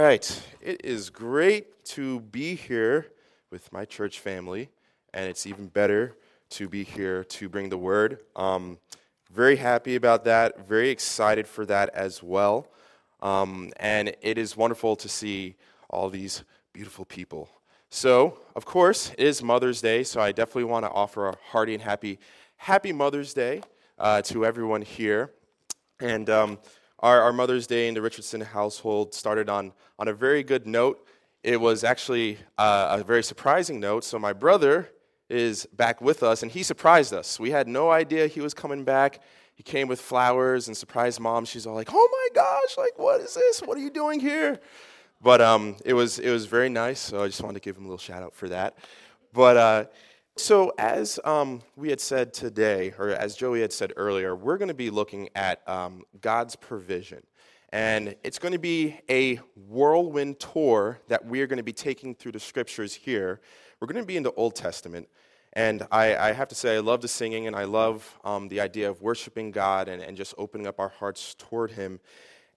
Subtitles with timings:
[0.00, 0.42] right.
[0.60, 3.12] It is great to be here
[3.50, 4.70] with my church family,
[5.12, 6.16] and it's even better
[6.50, 8.20] to be here to bring the word.
[8.34, 8.78] Um,
[9.32, 10.66] very happy about that.
[10.66, 12.66] Very excited for that as well.
[13.20, 15.54] Um, and it is wonderful to see
[15.90, 16.42] all these
[16.72, 17.48] beautiful people.
[17.88, 21.74] So, of course, it is Mother's Day, so I definitely want to offer a hearty
[21.74, 22.18] and happy,
[22.56, 23.62] happy Mother's Day
[23.98, 25.30] uh, to everyone here.
[26.00, 26.58] And um,
[27.04, 31.06] our, our Mother's Day in the Richardson household started on, on a very good note.
[31.42, 34.04] It was actually uh, a very surprising note.
[34.04, 34.90] So, my brother
[35.28, 37.38] is back with us, and he surprised us.
[37.38, 39.22] We had no idea he was coming back.
[39.54, 41.44] He came with flowers and surprised mom.
[41.44, 42.78] She's all like, "Oh my gosh!
[42.78, 43.60] Like, what is this?
[43.60, 44.58] What are you doing here?"
[45.20, 47.00] But um, it was it was very nice.
[47.00, 48.78] So I just wanted to give him a little shout out for that.
[49.34, 49.84] But uh,
[50.36, 54.68] so, as um, we had said today, or as Joey had said earlier, we're going
[54.68, 57.22] to be looking at um, God's provision.
[57.72, 62.32] And it's going to be a whirlwind tour that we're going to be taking through
[62.32, 63.40] the scriptures here.
[63.78, 65.08] We're going to be in the Old Testament.
[65.52, 68.60] And I, I have to say, I love the singing and I love um, the
[68.60, 72.00] idea of worshiping God and, and just opening up our hearts toward Him.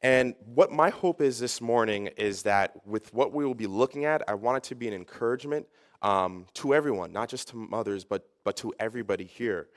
[0.01, 4.05] And what my hope is this morning is that with what we will be looking
[4.05, 5.67] at, I want it to be an encouragement
[6.01, 9.67] um, to everyone, not just to mothers, but, but to everybody here.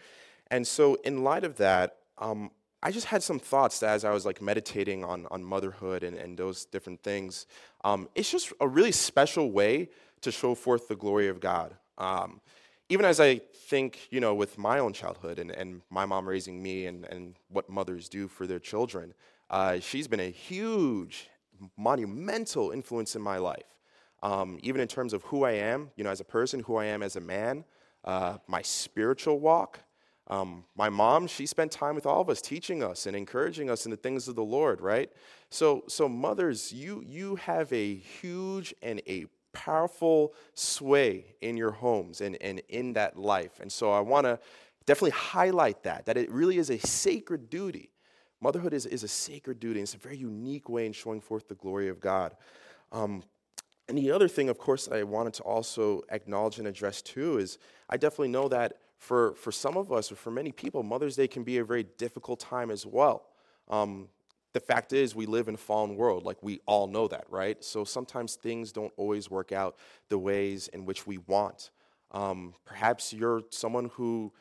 [0.51, 2.51] And so, in light of that, um,
[2.83, 6.37] I just had some thoughts as I was like meditating on, on motherhood and, and
[6.37, 7.47] those different things.
[7.85, 9.91] Um, it's just a really special way
[10.23, 11.75] to show forth the glory of God.
[11.99, 12.41] Um,
[12.89, 16.63] even as I think, you know, with my own childhood and, and my mom raising
[16.63, 19.15] me and, and what mothers do for their children,
[19.51, 21.29] uh, she's been a huge,
[21.77, 23.80] monumental influence in my life
[24.23, 26.87] um, even in terms of who I am, you know, as a person, who I
[26.87, 27.65] am as a man,
[28.05, 29.81] uh, my spiritual walk.
[30.29, 33.85] Um, my mom, she spent time with all of us, teaching us and encouraging us
[33.85, 35.11] in the things of the Lord, right?
[35.49, 42.21] So, so mothers, you you have a huge and a powerful sway in your homes
[42.21, 43.59] and, and in that life.
[43.61, 44.39] And so I want to
[44.87, 47.91] definitely highlight that, that it really is a sacred duty.
[48.41, 51.49] Motherhood is, is a sacred duty, and it's a very unique way in showing forth
[51.49, 52.37] the glory of God.
[52.93, 53.23] Um,
[53.91, 57.59] and the other thing, of course, I wanted to also acknowledge and address too is
[57.91, 61.27] I definitely know that for, for some of us, or for many people, Mother's Day
[61.27, 63.27] can be a very difficult time as well.
[63.69, 64.09] Um,
[64.53, 66.25] the fact is, we live in a fallen world.
[66.25, 67.63] Like, we all know that, right?
[67.65, 69.77] So sometimes things don't always work out
[70.09, 71.71] the ways in which we want.
[72.11, 74.33] Um, perhaps you're someone who,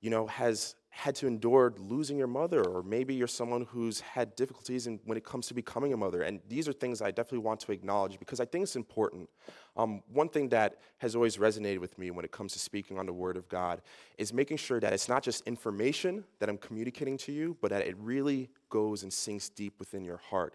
[0.00, 4.36] you know, has had to endure losing your mother, or maybe you're someone who's had
[4.36, 6.22] difficulties in, when it comes to becoming a mother.
[6.22, 9.28] And these are things I definitely want to acknowledge because I think it's important.
[9.76, 13.06] Um, one thing that has always resonated with me when it comes to speaking on
[13.06, 13.82] the Word of God
[14.18, 17.84] is making sure that it's not just information that I'm communicating to you, but that
[17.84, 20.54] it really goes and sinks deep within your heart.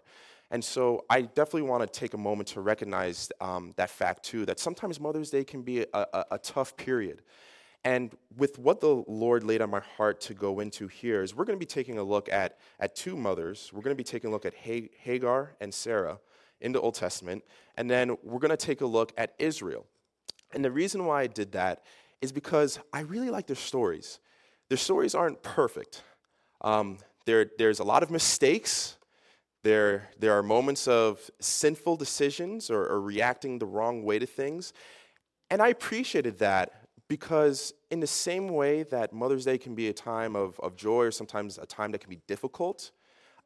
[0.50, 4.46] And so I definitely want to take a moment to recognize um, that fact too,
[4.46, 7.20] that sometimes Mother's Day can be a, a, a tough period.
[7.84, 11.46] And with what the Lord laid on my heart to go into here is we're
[11.46, 13.70] going to be taking a look at, at two mothers.
[13.72, 16.18] We're going to be taking a look at Hagar and Sarah
[16.60, 17.42] in the Old Testament,
[17.78, 19.86] and then we're going to take a look at Israel.
[20.52, 21.84] And the reason why I did that
[22.20, 24.20] is because I really like their stories.
[24.68, 26.02] Their stories aren't perfect.
[26.60, 28.96] Um, there, there's a lot of mistakes.
[29.62, 34.72] There, there are moments of sinful decisions or, or reacting the wrong way to things.
[35.50, 36.79] And I appreciated that
[37.10, 41.06] because, in the same way that Mother's Day can be a time of, of joy
[41.06, 42.92] or sometimes a time that can be difficult,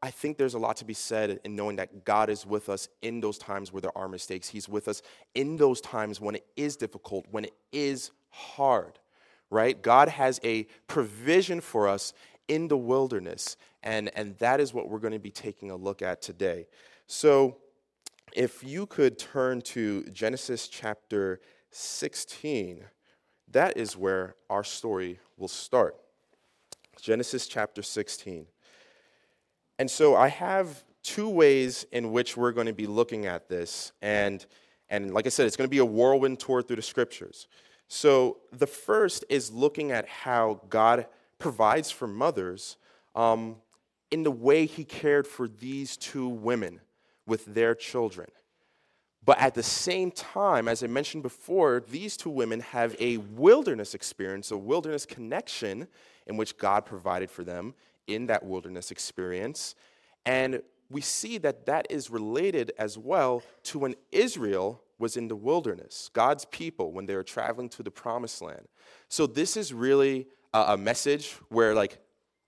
[0.02, 2.90] I think there's a lot to be said in knowing that God is with us
[3.00, 4.50] in those times where there are mistakes.
[4.50, 5.00] He's with us
[5.34, 8.98] in those times when it is difficult, when it is hard,
[9.48, 9.80] right?
[9.80, 12.12] God has a provision for us
[12.48, 16.02] in the wilderness, and, and that is what we're going to be taking a look
[16.02, 16.66] at today.
[17.06, 17.56] So,
[18.34, 22.84] if you could turn to Genesis chapter 16
[23.54, 25.96] that is where our story will start.
[27.00, 28.46] Genesis chapter 16.
[29.78, 33.92] And so I have two ways in which we're going to be looking at this.
[34.02, 34.44] And,
[34.90, 37.46] and like I said, it's going to be a whirlwind tour through the scriptures.
[37.86, 41.06] So the first is looking at how God
[41.38, 42.76] provides for mothers
[43.14, 43.56] um,
[44.10, 46.80] in the way he cared for these two women
[47.26, 48.28] with their children.
[49.24, 53.94] But at the same time, as I mentioned before, these two women have a wilderness
[53.94, 55.88] experience, a wilderness connection
[56.26, 57.74] in which God provided for them
[58.06, 59.74] in that wilderness experience.
[60.26, 65.36] And we see that that is related as well to when Israel was in the
[65.36, 68.68] wilderness, God's people, when they were traveling to the promised land.
[69.08, 71.98] So this is really a, message where, like,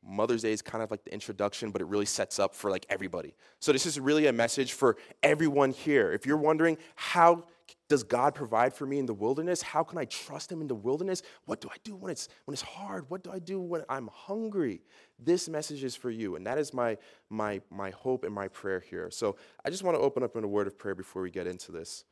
[0.07, 2.87] Mother's Day is kind of like the introduction, but it really sets up for like
[2.89, 3.35] everybody.
[3.59, 6.13] So this is really a message for everyone here.
[6.13, 7.45] If you're wondering how
[7.89, 9.63] does God provide for me in the wilderness?
[9.63, 11.23] How can I trust him in the wilderness?
[11.47, 13.07] What do I do when it's when it's hard?
[13.09, 14.83] What do I do when I'm hungry?
[15.19, 16.99] This message is for you, and that is my
[17.29, 19.11] my my hope and my prayer here.
[19.11, 21.47] So I just want to open up in a word of prayer before we get
[21.47, 22.05] into this.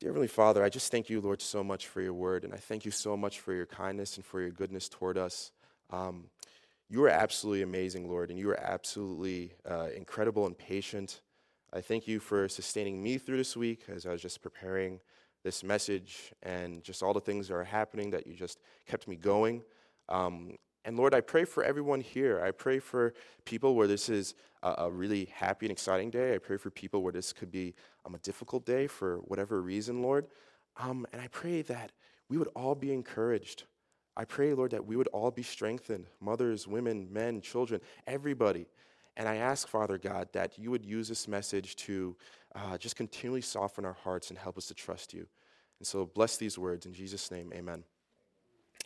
[0.00, 2.58] Dear Heavenly Father, I just thank you, Lord, so much for your word, and I
[2.58, 5.50] thank you so much for your kindness and for your goodness toward us.
[5.90, 6.26] Um,
[6.88, 11.20] you are absolutely amazing, Lord, and you are absolutely uh, incredible and patient.
[11.72, 15.00] I thank you for sustaining me through this week as I was just preparing
[15.44, 19.16] this message and just all the things that are happening that you just kept me
[19.16, 19.62] going.
[20.08, 20.56] Um,
[20.86, 22.42] and Lord, I pray for everyone here.
[22.42, 23.12] I pray for
[23.44, 26.34] people where this is a, a really happy and exciting day.
[26.34, 27.74] I pray for people where this could be
[28.06, 30.26] um, a difficult day for whatever reason, Lord.
[30.78, 31.92] Um, and I pray that
[32.30, 33.64] we would all be encouraged.
[34.18, 38.66] I pray, Lord, that we would all be strengthened mothers, women, men, children, everybody.
[39.16, 42.16] And I ask, Father God, that you would use this message to
[42.56, 45.24] uh, just continually soften our hearts and help us to trust you.
[45.78, 47.52] And so bless these words in Jesus' name.
[47.54, 47.84] Amen.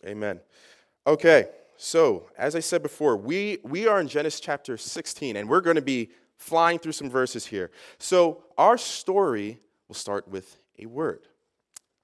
[0.06, 0.38] Amen.
[1.06, 1.48] Okay.
[1.78, 5.76] So, as I said before, we, we are in Genesis chapter 16, and we're going
[5.76, 7.70] to be flying through some verses here.
[7.98, 9.58] So, our story
[9.88, 11.26] will start with a word.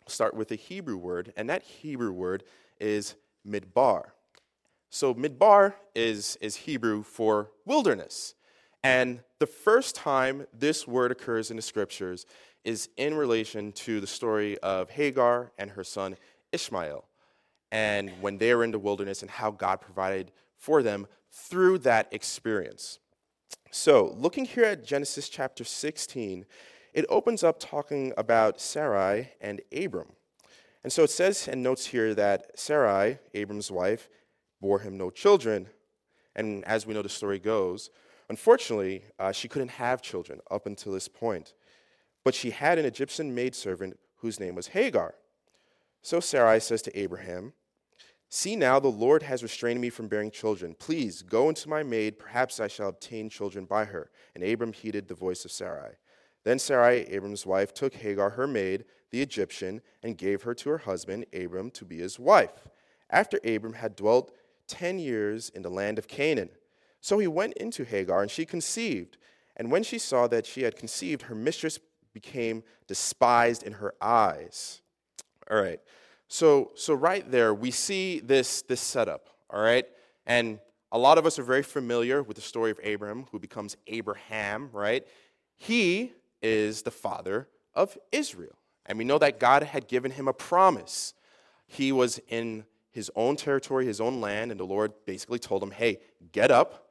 [0.05, 2.43] We'll start with a Hebrew word, and that Hebrew word
[2.81, 3.15] is
[3.47, 4.11] midbar.
[4.91, 8.35] So, midbar is, is Hebrew for wilderness.
[8.83, 12.27] And the first time this word occurs in the scriptures
[12.65, 16.17] is in relation to the story of Hagar and her son
[16.53, 17.05] Ishmael
[17.71, 22.09] and when they were in the wilderness and how God provided for them through that
[22.13, 22.99] experience.
[23.71, 26.47] So, looking here at Genesis chapter 16,
[26.95, 30.09] it opens up talking about Sarai and Abram.
[30.85, 34.09] And so it says and notes here that Sarai, Abram's wife,
[34.61, 35.69] bore him no children.
[36.37, 37.91] And as we know the story goes,
[38.29, 41.55] unfortunately, uh, she couldn't have children up until this point.
[42.25, 45.15] But she had an Egyptian maidservant whose name was Hagar.
[46.03, 47.55] So Sarai says to Abraham,
[48.31, 50.77] See now, the Lord has restrained me from bearing children.
[50.79, 54.11] Please go into my maid, perhaps I shall obtain children by her.
[54.35, 55.93] And Abram heeded the voice of Sarai.
[56.45, 60.79] Then Sarai, Abram's wife, took Hagar, her maid, the Egyptian, and gave her to her
[60.79, 62.69] husband, Abram, to be his wife.
[63.11, 64.33] After Abram had dwelt
[64.67, 66.51] ten years in the land of Canaan.
[67.01, 69.17] So he went into Hagar, and she conceived.
[69.57, 71.79] And when she saw that she had conceived, her mistress
[72.13, 74.83] became despised in her eyes.
[75.51, 75.81] All right.
[76.29, 79.87] So, so right there, we see this, this setup, all right?
[80.27, 80.59] And
[80.93, 84.69] a lot of us are very familiar with the story of Abram, who becomes Abraham,
[84.73, 85.07] right?
[85.57, 86.13] He
[86.43, 88.57] is the father of Israel.
[88.89, 91.15] And we know that God had given him a promise.
[91.67, 95.71] He was in his own territory, his own land, and the Lord basically told him,
[95.71, 96.01] hey,
[96.33, 96.89] get up,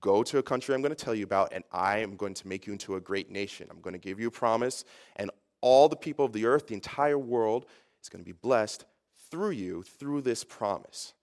[0.00, 2.48] go to a country I'm going to tell you about, and I am going to
[2.48, 3.68] make you into a great nation.
[3.70, 4.84] I'm going to give you a promise,
[5.16, 5.30] and
[5.60, 7.66] all the people of the earth, the entire world,
[8.02, 8.84] is going to be blessed
[9.30, 11.14] through you, through this promise.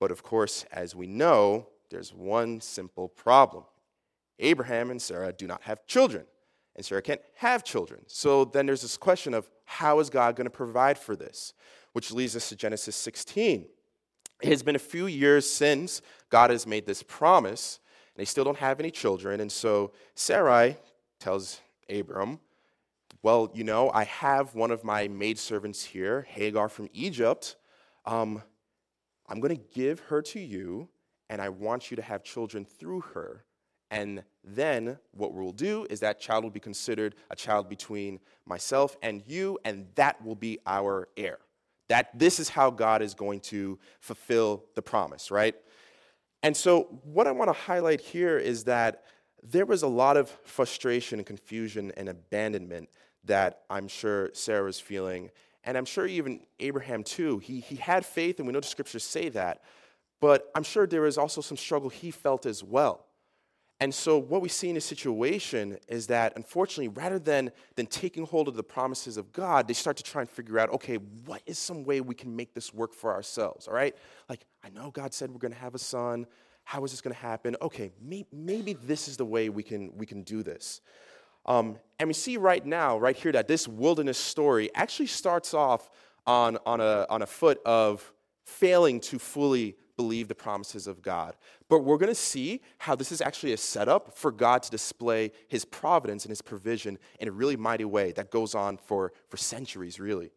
[0.00, 3.64] But of course, as we know, there's one simple problem
[4.38, 6.24] Abraham and Sarah do not have children,
[6.76, 8.02] and Sarah can't have children.
[8.06, 11.54] So then there's this question of how is God going to provide for this?
[11.92, 13.66] Which leads us to Genesis 16.
[14.42, 17.78] It has been a few years since God has made this promise,
[18.14, 19.40] and they still don't have any children.
[19.40, 20.76] And so Sarai
[21.20, 22.40] tells Abram,
[23.22, 27.56] well, you know, I have one of my maidservants here, Hagar from Egypt.
[28.04, 28.42] Um,
[29.28, 30.88] I'm going to give her to you,
[31.30, 33.44] and I want you to have children through her.
[33.90, 38.96] And then what we'll do is that child will be considered a child between myself
[39.02, 41.38] and you, and that will be our heir.
[41.88, 45.54] That this is how God is going to fulfill the promise, right?
[46.42, 49.04] And so, what I want to highlight here is that
[49.42, 52.88] there was a lot of frustration and confusion and abandonment
[53.24, 55.30] that I'm sure Sarah was feeling.
[55.64, 57.38] And I'm sure even Abraham, too.
[57.38, 59.62] He, he had faith, and we know the scriptures say that.
[60.20, 63.06] But I'm sure there was also some struggle he felt as well.
[63.80, 68.24] And so, what we see in this situation is that, unfortunately, rather than, than taking
[68.24, 71.42] hold of the promises of God, they start to try and figure out okay, what
[71.44, 73.66] is some way we can make this work for ourselves?
[73.66, 73.94] All right?
[74.28, 76.26] Like, I know God said we're going to have a son.
[76.62, 77.56] How is this going to happen?
[77.60, 80.80] Okay, may, maybe this is the way we can, we can do this.
[81.44, 85.90] Um, and we see right now, right here, that this wilderness story actually starts off
[86.26, 88.12] on, on, a, on a foot of
[88.46, 91.36] failing to fully believe the promises of God.
[91.68, 95.32] But we're going to see how this is actually a setup for God to display
[95.48, 99.36] his providence and his provision in a really mighty way that goes on for, for
[99.36, 100.30] centuries, really.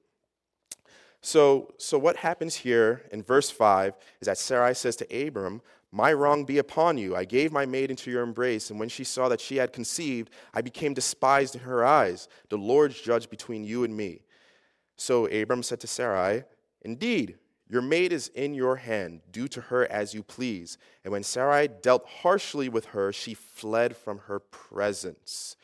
[1.22, 5.62] So, so what happens here in verse 5 is that Sarai says to Abram,
[5.92, 7.16] My wrong be upon you.
[7.16, 10.30] I gave my maid into your embrace, and when she saw that she had conceived,
[10.54, 12.28] I became despised in her eyes.
[12.50, 14.22] The Lord judge between you and me.
[14.96, 16.44] So Abram said to Sarai,
[16.84, 17.38] Indeed,
[17.70, 19.22] your maid is in your hand.
[19.32, 20.78] Do to her as you please.
[21.04, 25.56] And when Sarai dealt harshly with her, she fled from her presence.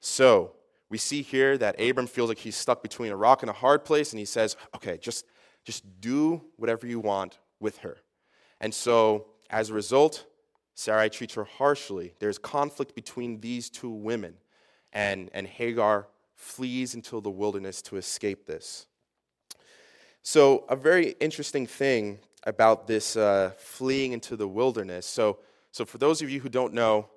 [0.00, 0.52] So
[0.90, 3.84] we see here that Abram feels like he's stuck between a rock and a hard
[3.84, 5.24] place, and he says, Okay, just,
[5.64, 7.98] just do whatever you want with her.
[8.60, 10.26] And so as a result,
[10.74, 12.14] Sarai treats her harshly.
[12.18, 14.34] There's conflict between these two women,
[14.92, 18.86] and, and Hagar flees into the wilderness to escape this.
[20.28, 25.06] So, a very interesting thing about this uh, fleeing into the wilderness.
[25.06, 25.38] So,
[25.70, 27.08] so, for those of you who don't know,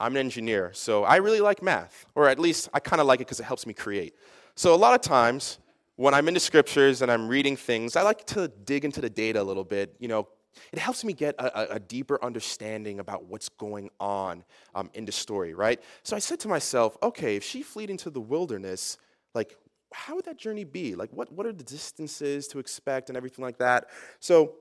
[0.00, 3.20] I'm an engineer, so I really like math, or at least I kind of like
[3.20, 4.16] it because it helps me create.
[4.56, 5.60] So, a lot of times,
[5.94, 9.40] when I'm into scriptures and I'm reading things, I like to dig into the data
[9.40, 10.26] a little bit, you know,
[10.72, 14.42] it helps me get a, a, deeper understanding about what's going on
[14.74, 15.80] um, in the story, right?
[16.02, 18.98] So I said to myself, okay, if she fled into the wilderness,
[19.32, 19.56] like,
[19.92, 20.94] how would that journey be?
[20.94, 23.86] Like, what, what are the distances to expect and everything like that?
[24.20, 24.54] So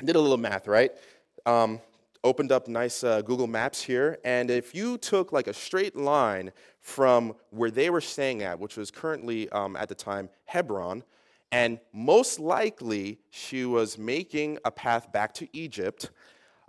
[0.00, 0.92] I did a little math, right?
[1.44, 1.80] Um,
[2.24, 6.52] opened up nice uh, Google Maps here, and if you took like a straight line
[6.80, 11.04] from where they were staying at, which was currently um, at the time Hebron,
[11.52, 16.10] and most likely, she was making a path back to Egypt.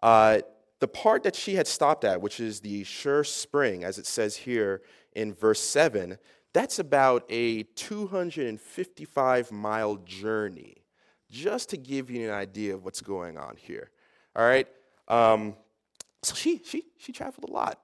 [0.03, 0.39] Uh,
[0.79, 4.35] the part that she had stopped at, which is the Shur Spring, as it says
[4.35, 4.83] here
[5.15, 6.17] in verse 7,
[6.57, 10.77] that's about a 255 mile journey,
[11.29, 13.91] just to give you an idea of what's going on here.
[14.35, 14.67] All right?
[15.07, 15.55] Um,
[16.23, 17.79] so she, she, she traveled a lot.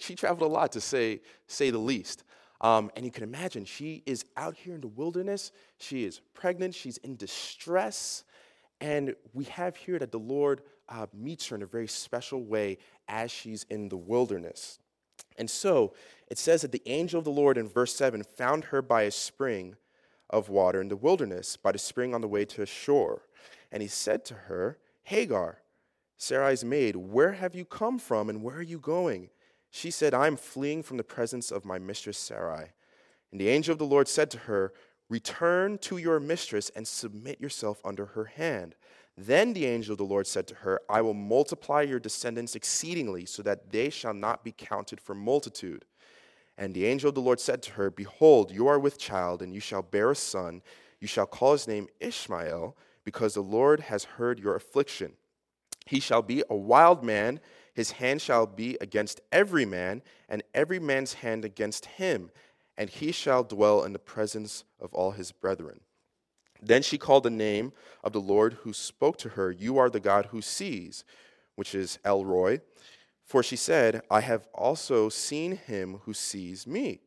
[0.00, 2.24] She traveled a lot, to say, say the least.
[2.62, 5.52] Um, and you can imagine, she is out here in the wilderness.
[5.76, 6.74] She is pregnant.
[6.74, 8.24] She's in distress.
[8.80, 12.78] And we have here that the Lord uh, meets her in a very special way
[13.08, 14.78] as she's in the wilderness.
[15.38, 15.94] And so
[16.28, 19.10] it says that the angel of the Lord in verse 7 found her by a
[19.10, 19.76] spring
[20.28, 23.22] of water in the wilderness, by the spring on the way to a Shur.
[23.72, 25.62] And he said to her, Hagar,
[26.16, 29.30] Sarai's maid, where have you come from and where are you going?
[29.70, 32.72] She said, I am fleeing from the presence of my mistress Sarai.
[33.32, 34.72] And the angel of the Lord said to her,
[35.08, 38.74] Return to your mistress and submit yourself under her hand.
[39.16, 43.26] Then the angel of the Lord said to her, I will multiply your descendants exceedingly,
[43.26, 45.84] so that they shall not be counted for multitude.
[46.56, 49.52] And the angel of the Lord said to her, Behold, you are with child, and
[49.52, 50.62] you shall bear a son.
[51.00, 55.14] You shall call his name Ishmael, because the Lord has heard your affliction.
[55.86, 57.40] He shall be a wild man
[57.74, 62.30] his hand shall be against every man, and every man's hand against him,
[62.76, 65.80] and he shall dwell in the presence of all his brethren.
[66.62, 67.72] Then she called the name
[68.04, 71.04] of the Lord who spoke to her, You are the God who sees,
[71.54, 72.60] which is El Roi.
[73.24, 77.00] For she said, I have also seen him who sees me.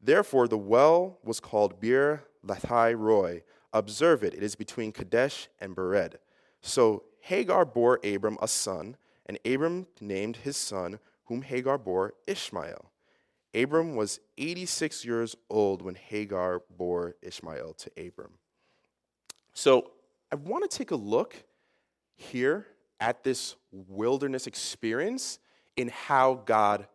[0.00, 3.42] Therefore, the well was called Beer Lahai Roi.
[3.72, 6.14] Observe it, it is between Kadesh and Bered.
[6.60, 12.90] So Hagar bore Abram a son and Abram named his son, whom Hagar bore, Ishmael.
[13.54, 18.38] Abram was 86 years old when Hagar bore Ishmael to Abram.
[19.58, 19.90] So
[20.30, 21.34] I want to take a look
[22.14, 22.68] here
[23.00, 25.40] at this wilderness experience
[25.76, 26.86] in how God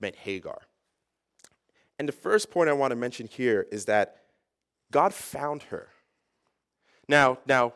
[0.00, 0.62] met Hagar.
[1.98, 4.16] And the first point I want to mention here is that
[4.90, 5.88] God found her.
[7.06, 7.74] Now, now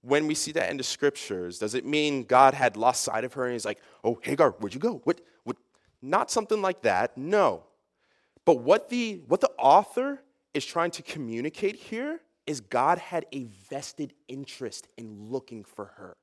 [0.00, 3.34] when we see that in the scriptures, does it mean God had lost sight of
[3.34, 5.02] her and he's like, oh, Hagar, where'd you go?
[5.04, 5.58] What, what?
[6.00, 7.64] Not something like that, no.
[8.46, 10.22] But what the, what the author
[10.54, 16.16] is trying to communicate here is God had a vested interest in looking for her.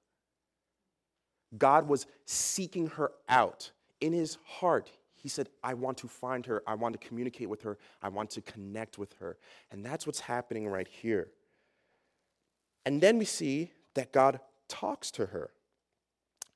[1.58, 3.72] God was seeking her out
[4.02, 4.92] in his heart.
[5.16, 6.62] He said, I want to find her.
[6.68, 7.78] I want to communicate with her.
[8.02, 9.38] I want to connect with her.
[9.72, 11.30] And that's what's happening right here.
[12.86, 15.52] And then we see that God talks to her.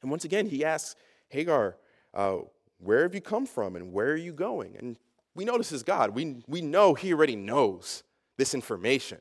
[0.02, 0.96] And once again, he asks
[1.30, 1.78] Hagar,
[2.14, 2.38] uh,
[2.78, 4.76] Where have you come from and where are you going?
[4.78, 4.98] And
[5.36, 6.12] we know this is God.
[6.12, 8.04] We, we know he already knows
[8.38, 9.20] this information,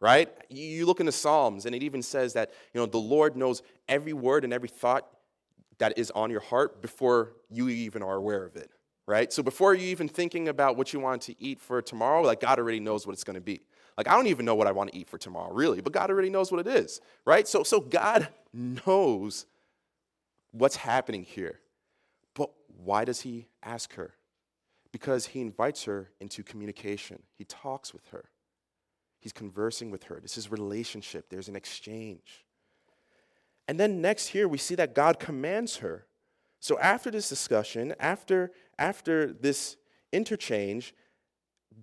[0.00, 0.28] right?
[0.48, 3.62] You look in the Psalms, and it even says that you know, the Lord knows
[3.88, 5.06] every word and every thought
[5.78, 8.70] that is on your heart before you even are aware of it,
[9.06, 9.32] right?
[9.32, 12.58] So before you even thinking about what you want to eat for tomorrow, like God
[12.58, 13.60] already knows what it's going to be.
[13.96, 16.08] Like, I don't even know what I want to eat for tomorrow, really, but God
[16.08, 17.48] already knows what it is, right?
[17.48, 19.46] So, so God knows
[20.52, 21.58] what's happening here.
[22.34, 22.50] But
[22.84, 24.14] why does He ask her?
[24.92, 28.26] Because He invites her into communication, He talks with her,
[29.20, 30.20] He's conversing with her.
[30.20, 32.44] This is relationship, there's an exchange.
[33.66, 36.06] And then next here, we see that God commands her.
[36.60, 39.76] So after this discussion, after, after this
[40.12, 40.94] interchange,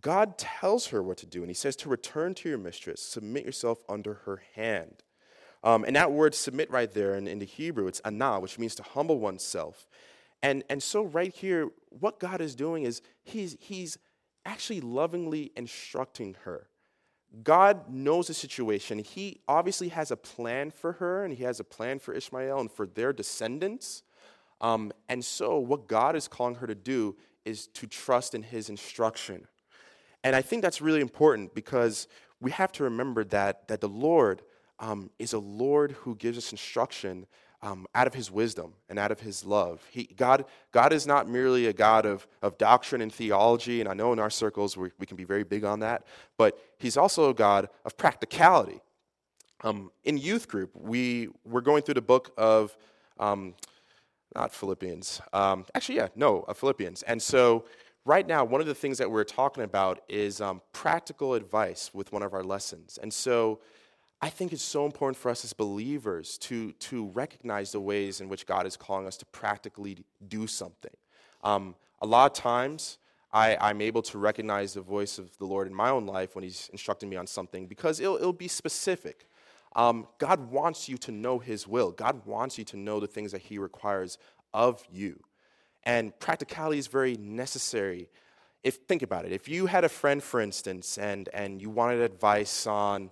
[0.02, 3.46] God tells her what to do, and he says to return to your mistress, submit
[3.46, 5.04] yourself under her hand.
[5.64, 8.76] Um, and that word submit right there in, in the Hebrew, it's anah, which means
[8.76, 9.88] to humble oneself.
[10.44, 13.98] And, and so, right here, what God is doing is he's, he's
[14.46, 16.68] actually lovingly instructing her.
[17.44, 19.00] God knows the situation.
[19.00, 22.72] He obviously has a plan for her, and He has a plan for Ishmael and
[22.72, 24.04] for their descendants.
[24.62, 28.70] Um, and so, what God is calling her to do is to trust in His
[28.70, 29.48] instruction.
[30.24, 32.08] And I think that's really important because
[32.42, 34.42] we have to remember that, that the Lord
[34.80, 37.28] um, is a Lord who gives us instruction
[37.66, 39.82] um, out of his wisdom and out of his love.
[39.90, 43.94] He, God, God is not merely a God of, of doctrine and theology, and I
[43.96, 46.06] know in our circles we, we can be very big on that,
[46.38, 48.82] but he's also a God of practicality.
[49.64, 52.78] Um, in youth group, we were going through the book of,
[53.20, 53.56] um,
[54.36, 57.02] not Philippians, um, actually, yeah, no, of Philippians.
[57.04, 57.66] And so
[58.06, 62.12] right now, one of the things that we're talking about is um, practical advice with
[62.12, 63.00] one of our lessons.
[63.02, 63.60] And so
[64.26, 68.28] I think it's so important for us as believers to, to recognize the ways in
[68.28, 70.96] which God is calling us to practically do something.
[71.44, 72.98] Um, a lot of times,
[73.32, 76.44] I, I'm able to recognize the voice of the Lord in my own life when
[76.44, 79.28] He's instructing me on something because it'll, it'll be specific.
[79.76, 83.32] Um, God wants you to know His will, God wants you to know the things
[83.32, 84.18] that He requires
[84.56, 85.20] of you.
[85.84, 88.10] And practicality is very necessary.
[88.64, 92.02] If think about it, if you had a friend, for instance, and, and you wanted
[92.02, 93.12] advice on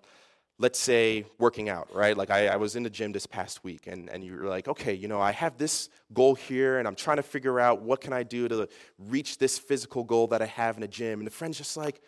[0.64, 2.16] let's say working out, right?
[2.16, 4.94] Like I, I, was in the gym this past week and, and you're like, okay,
[4.94, 8.14] you know, I have this goal here and I'm trying to figure out what can
[8.14, 11.20] I do to reach this physical goal that I have in the gym.
[11.20, 12.00] And the friend's just like,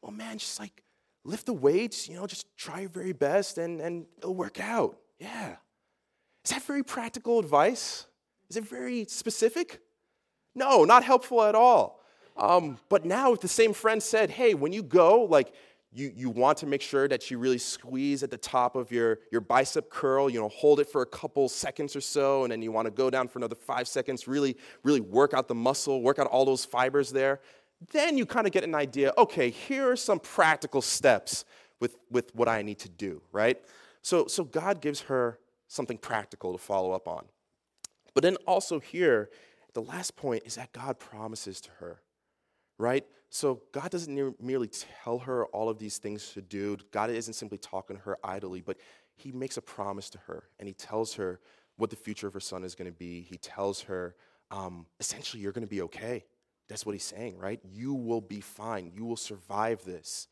[0.00, 0.84] well, man, just like
[1.24, 4.96] lift the weights, you know, just try your very best and, and it'll work out.
[5.18, 5.56] Yeah.
[6.44, 8.06] Is that very practical advice?
[8.48, 9.80] Is it very specific?
[10.54, 12.00] No, not helpful at all.
[12.36, 15.52] Um, but now if the same friend said, hey, when you go, like
[15.94, 19.20] you, you want to make sure that you really squeeze at the top of your,
[19.30, 22.60] your bicep curl, you know, hold it for a couple seconds or so, and then
[22.62, 26.02] you want to go down for another five seconds, really, really work out the muscle,
[26.02, 27.40] work out all those fibers there.
[27.92, 31.44] Then you kind of get an idea, okay, here are some practical steps
[31.78, 33.62] with, with what I need to do, right?
[34.02, 35.38] So, so God gives her
[35.68, 37.24] something practical to follow up on.
[38.14, 39.30] But then also here,
[39.74, 42.00] the last point is that God promises to her,
[42.78, 43.04] right?
[43.34, 44.70] So God doesn't merely
[45.02, 46.76] tell her all of these things to do.
[46.92, 48.76] God isn't simply talking to her idly, but
[49.16, 51.40] he makes a promise to her and he tells her
[51.74, 53.22] what the future of her son is going to be.
[53.22, 54.14] He tells her,
[54.52, 56.24] um, essentially, you're going to be okay.
[56.68, 57.58] That's what he's saying, right?
[57.64, 58.92] You will be fine.
[58.94, 60.28] You will survive this.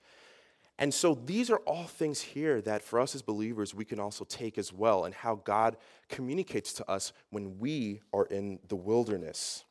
[0.79, 4.25] And so these are all things here that for us as believers we can also
[4.25, 5.77] take as well, and how God
[6.09, 9.65] communicates to us when we are in the wilderness.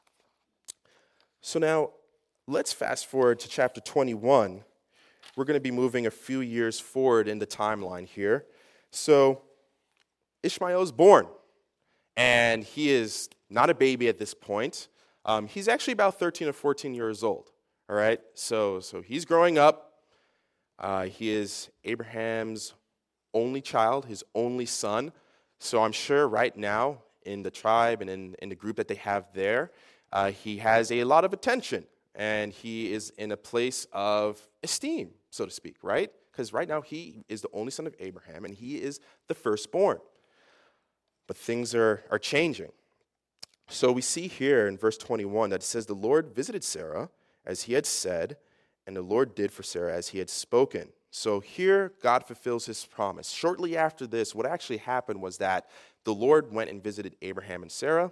[1.40, 1.92] So now,
[2.48, 4.64] Let's fast forward to chapter 21.
[5.36, 8.46] We're going to be moving a few years forward in the timeline here.
[8.90, 9.44] So,
[10.42, 11.28] Ishmael is born,
[12.18, 14.88] and he is not a baby at this point.
[15.24, 17.52] Um, he's actually about 13 or 14 years old.
[17.88, 19.94] All right, so, so he's growing up.
[20.80, 22.74] Uh, he is Abraham's
[23.36, 25.12] only child, his only son.
[25.60, 28.96] So I'm sure right now in the tribe and in, in the group that they
[28.96, 29.72] have there,
[30.12, 35.12] uh, he has a lot of attention and he is in a place of esteem,
[35.30, 36.12] so to speak, right?
[36.32, 40.00] Because right now he is the only son of Abraham and he is the firstborn.
[41.28, 42.72] But things are, are changing.
[43.70, 47.10] So we see here in verse 21 that it says, The Lord visited Sarah
[47.46, 48.38] as he had said,
[48.86, 50.90] and the Lord did for Sarah as he had spoken.
[51.10, 53.30] So here, God fulfills his promise.
[53.30, 55.70] Shortly after this, what actually happened was that
[56.04, 58.12] the Lord went and visited Abraham and Sarah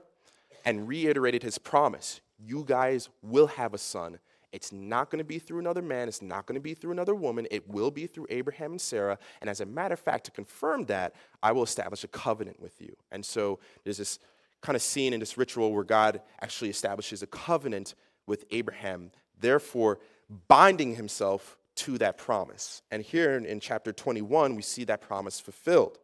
[0.66, 4.20] and reiterated his promise you guys will have a son.
[4.52, 6.08] It's not going to be through another man.
[6.08, 7.48] It's not going to be through another woman.
[7.52, 9.20] It will be through Abraham and Sarah.
[9.42, 12.82] And as a matter of fact, to confirm that, I will establish a covenant with
[12.82, 12.96] you.
[13.12, 14.20] And so there's this
[14.62, 17.94] kind of scene in this ritual where God actually establishes a covenant
[18.26, 20.00] with Abraham, therefore
[20.48, 22.82] binding himself to that promise.
[22.92, 25.98] And here in, in chapter 21, we see that promise fulfilled.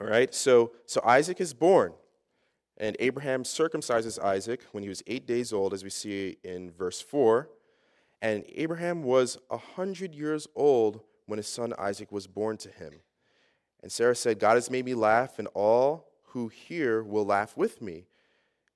[0.00, 1.92] All right, so, so Isaac is born.
[2.76, 7.00] And Abraham circumcises Isaac when he was eight days old, as we see in verse
[7.00, 7.48] 4.
[8.20, 13.00] And Abraham was a hundred years old when his son Isaac was born to him.
[13.82, 17.80] And Sarah said, God has made me laugh, and all who hear will laugh with
[17.80, 18.06] me.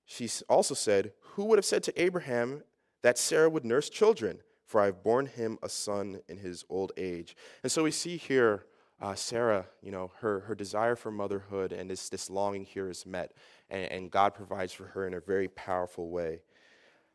[0.05, 2.63] She also said, Who would have said to Abraham
[3.03, 4.39] that Sarah would nurse children?
[4.65, 7.35] For I have borne him a son in his old age.
[7.63, 8.67] And so we see here
[9.01, 13.07] uh, Sarah, you know, her, her desire for motherhood and this, this longing here is
[13.07, 13.33] met,
[13.71, 16.41] and, and God provides for her in a very powerful way.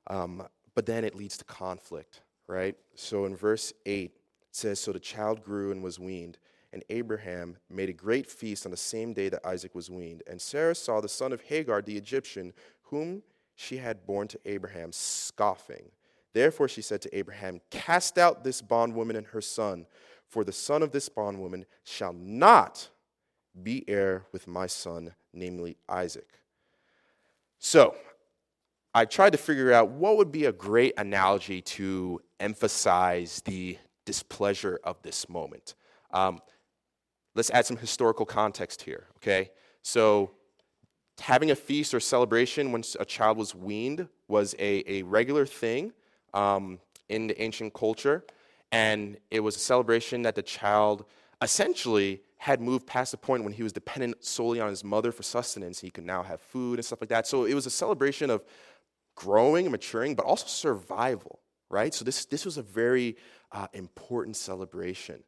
[0.08, 0.44] Um,
[0.76, 2.76] but then it leads to conflict, right?
[2.96, 4.12] So in verse 8, it
[4.52, 6.38] says, So the child grew and was weaned,
[6.72, 10.24] and Abraham made a great feast on the same day that Isaac was weaned.
[10.28, 13.22] And Sarah saw the son of Hagar the Egyptian, whom
[13.56, 15.92] she had borne to Abraham, scoffing.
[16.34, 19.86] Therefore she said to Abraham, Cast out this bondwoman and her son,
[20.28, 22.90] for the son of this bondwoman shall not
[23.62, 26.28] be heir with my son, namely Isaac.
[27.66, 27.96] So,
[28.94, 34.82] I tried to figure out what would be a great analogy to emphasize the displeasure
[34.84, 35.76] of this moment.
[36.12, 36.42] Um,
[37.36, 39.52] let's add some historical context here, okay?
[39.82, 40.32] So,
[41.22, 45.94] having a feast or celebration when a child was weaned was a, a regular thing
[46.34, 48.26] um, in the ancient culture,
[48.74, 51.06] and it was a celebration that the child
[51.42, 55.24] essentially had moved past the point when he was dependent solely on his mother for
[55.24, 55.80] sustenance.
[55.80, 57.26] He could now have food and stuff like that.
[57.26, 58.44] So it was a celebration of
[59.16, 61.94] growing and maturing, but also survival, right?
[61.94, 63.16] So this, this was a very
[63.54, 65.24] uh, important celebration.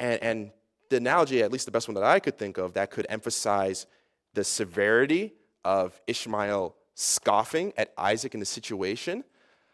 [0.00, 0.50] And, and
[0.88, 3.84] the analogy, at least the best one that I could think of, that could emphasize
[4.32, 5.34] the severity
[5.66, 9.22] of Ishmael scoffing at Isaac in the situation.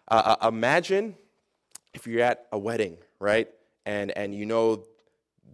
[0.08, 1.14] Uh, uh, imagine
[1.94, 3.48] if you're at a wedding, right?
[3.86, 4.82] And, and you know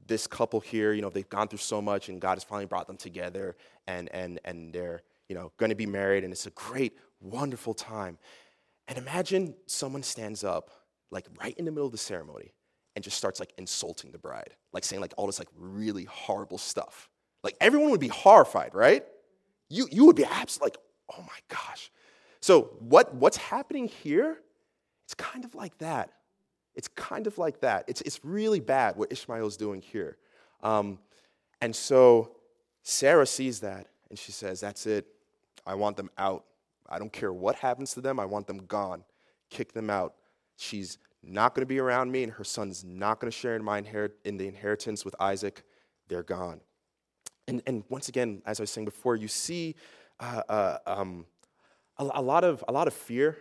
[0.07, 2.87] this couple here, you know, they've gone through so much and God has finally brought
[2.87, 6.51] them together and, and, and they're, you know, going to be married and it's a
[6.51, 8.19] great, wonderful time.
[8.89, 10.71] And imagine someone stands up,
[11.11, 12.53] like right in the middle of the ceremony,
[12.95, 16.59] and just starts like insulting the bride, like saying like all this like really horrible
[16.59, 17.09] stuff.
[17.43, 19.05] Like everyone would be horrified, right?
[19.69, 20.79] You, you would be absolutely like,
[21.19, 21.91] oh my gosh.
[22.41, 24.39] So what, what's happening here?
[25.05, 26.11] It's kind of like that.
[26.77, 27.85] It's kind of like that.
[27.89, 30.19] It's, it's really bad what Ishmael is doing here.
[30.63, 30.99] Um,
[31.61, 32.37] and so
[32.83, 35.07] Sarah sees that and she says, That's it.
[35.67, 36.45] I want them out.
[36.89, 38.21] I don't care what happens to them.
[38.21, 39.03] I want them gone.
[39.51, 40.15] Kick them out.
[40.57, 43.65] She's not going to be around me, and her son's not going to share in
[43.65, 45.65] my inherit in the inheritance with Isaac.
[46.09, 46.61] They're gone.
[47.49, 49.75] And, and once again, as I was saying before, you see
[50.21, 51.27] uh, uh, um,
[51.99, 53.39] a, a, lot of, a lot of fear,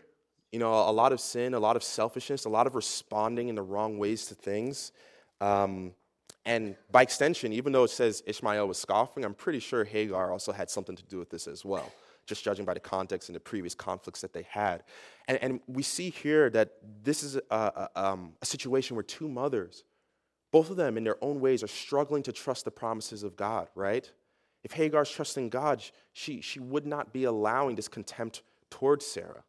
[0.55, 3.55] you know, a lot of sin, a lot of selfishness, a lot of responding in
[3.55, 4.93] the wrong ways to things.
[5.41, 5.91] Um,
[6.45, 10.53] and by extension, even though it says Ishmael was scoffing, I'm pretty sure Hagar also
[10.53, 11.91] had something to do with this as well,
[12.25, 14.85] just judging by the context and the previous conflicts that they had.
[15.27, 16.69] And, and we see here that
[17.03, 19.83] this is a, a, um, a situation where two mothers
[20.53, 23.67] both of them, in their own ways, are struggling to trust the promises of God,
[23.75, 24.09] right?
[24.63, 29.43] If Hagar's trusting God, she, she would not be allowing this contempt towards Sarah.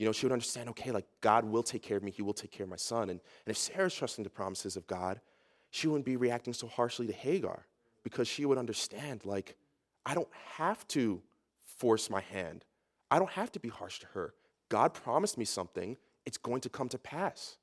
[0.00, 2.32] You know, she would understand, okay, like God will take care of me, He will
[2.32, 3.10] take care of my son.
[3.10, 5.20] And, and if Sarah's trusting the promises of God,
[5.70, 7.66] she wouldn't be reacting so harshly to Hagar
[8.02, 9.56] because she would understand, like,
[10.06, 11.20] I don't have to
[11.76, 12.64] force my hand.
[13.10, 14.32] I don't have to be harsh to her.
[14.70, 17.58] God promised me something, it's going to come to pass.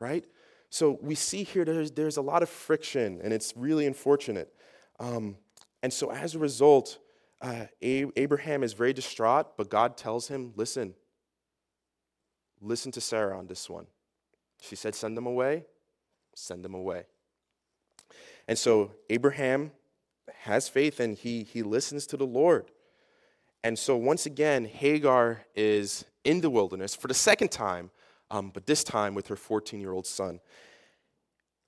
[0.00, 0.24] Right?
[0.70, 4.54] So we see here there's, there's a lot of friction, and it's really unfortunate.
[4.98, 5.36] Um,
[5.82, 6.98] and so as a result,
[7.42, 10.94] uh, Abraham is very distraught, but God tells him, listen,
[12.60, 13.86] listen to Sarah on this one.
[14.60, 15.64] She said, send them away,
[16.34, 17.04] send them away.
[18.46, 19.72] And so Abraham
[20.40, 22.70] has faith and he, he listens to the Lord.
[23.62, 27.90] And so once again, Hagar is in the wilderness for the second time
[28.30, 30.40] um, but this time with her 14 year old son.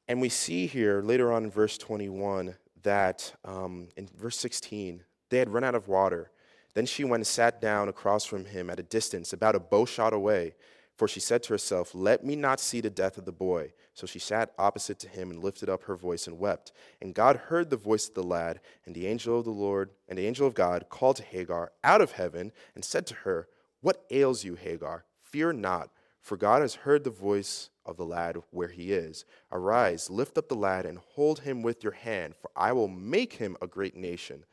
[0.09, 5.39] And we see here later on in verse 21 that um, in verse 16, they
[5.39, 6.31] had run out of water.
[6.75, 9.85] Then she went and sat down across from him at a distance, about a bow
[9.85, 10.55] shot away.
[11.03, 13.73] For she said to herself, Let me not see the death of the boy.
[13.93, 16.71] So she sat opposite to him and lifted up her voice and wept.
[17.01, 20.17] And God heard the voice of the lad, and the angel of the Lord and
[20.17, 23.49] the angel of God called to Hagar out of heaven and said to her,
[23.81, 25.05] What ails you, Hagar?
[25.25, 29.25] Fear not for God has heard the voice of the lad where he is.
[29.51, 33.33] Arise, lift up the lad, and hold him with your hand, for I will make
[33.33, 34.45] him a great nation.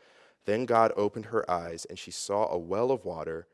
[0.46, 3.46] Then God opened her eyes, and she saw a well of water.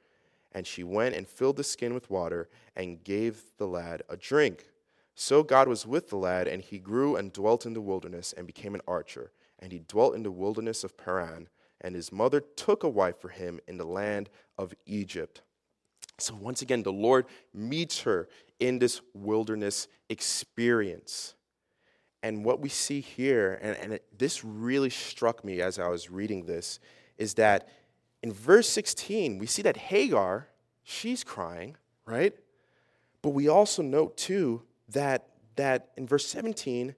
[0.55, 4.65] And she went and filled the skin with water, and gave the lad a drink.
[5.13, 8.47] So God was with the lad, and he grew and dwelt in the wilderness, and
[8.47, 9.31] became an archer.
[9.59, 11.49] And he dwelt in the wilderness of Paran.
[11.81, 15.41] And his mother took a wife for him in the land of Egypt.
[16.17, 21.35] So, once again, the Lord meets her in this wilderness experience.
[22.23, 26.09] And what we see here, and, and it, this really struck me as I was
[26.09, 26.79] reading this,
[27.17, 27.67] is that
[28.25, 30.47] in verse 16, we see that Hagar,
[30.81, 32.33] she's crying, right?
[33.21, 36.95] But we also note too that, that in verse 17,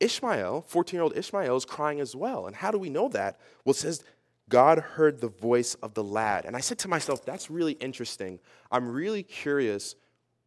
[0.00, 2.46] Ishmael, 14 year old Ishmael, is crying as well.
[2.46, 3.40] And how do we know that?
[3.64, 4.04] Well, it says,
[4.50, 6.44] God heard the voice of the lad.
[6.44, 8.38] And I said to myself, that's really interesting.
[8.70, 9.94] I'm really curious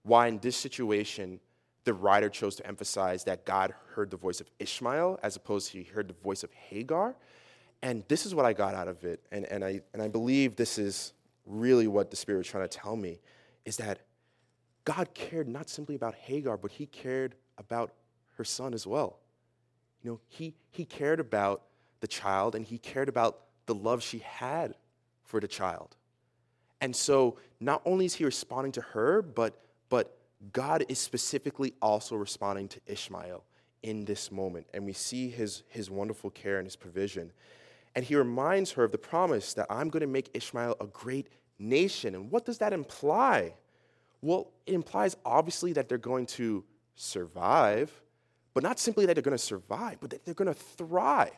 [0.04, 1.39] why, in this situation,
[1.86, 5.80] the writer chose to emphasize that God heard the voice of Ishmael as opposed to
[5.80, 7.15] he heard the voice of Hagar.
[7.84, 9.19] And this is what I got out of it.
[9.32, 11.12] And, and, I, and I believe this is
[11.46, 13.19] really what the Spirit was trying to tell me
[13.65, 14.00] is that
[14.86, 17.91] God cared not simply about Hagar, but he cared about
[18.38, 19.19] her son as well.
[20.02, 21.63] You know, he, he cared about
[22.00, 24.76] the child and he cared about the love she had
[25.26, 25.98] for the child.
[26.80, 30.17] And so not only is he responding to her, but, but
[30.54, 33.43] God is specifically also responding to Ishmael
[33.84, 34.67] in this moment.
[34.74, 37.32] And we see his, his wonderful care and his provision.
[37.95, 41.27] And he reminds her of the promise that I'm going to make Ishmael a great
[41.60, 42.15] nation.
[42.15, 43.53] And what does that imply?
[44.21, 46.63] Well, it implies obviously that they're going to
[46.95, 47.91] survive,
[48.53, 51.32] but not simply that they're going to survive, but that they're going to thrive,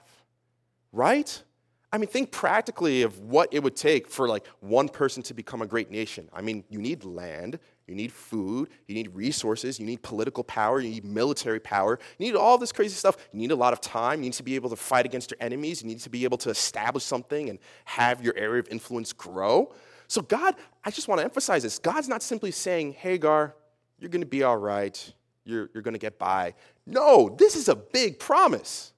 [0.92, 1.44] right?
[1.92, 5.62] I mean, think practically of what it would take for like one person to become
[5.62, 6.30] a great nation.
[6.34, 10.80] I mean, you need land, you need food, you need resources, you need political power,
[10.80, 13.16] you need military power, you need all this crazy stuff.
[13.32, 15.38] You need a lot of time, you need to be able to fight against your
[15.40, 19.14] enemies, you need to be able to establish something and have your area of influence
[19.14, 19.72] grow.
[20.08, 23.56] So, God, I just want to emphasize this God's not simply saying, Hagar,
[24.00, 26.56] you're going to be all right, you're, you're going to get by.
[26.88, 28.94] No, this is a big promise.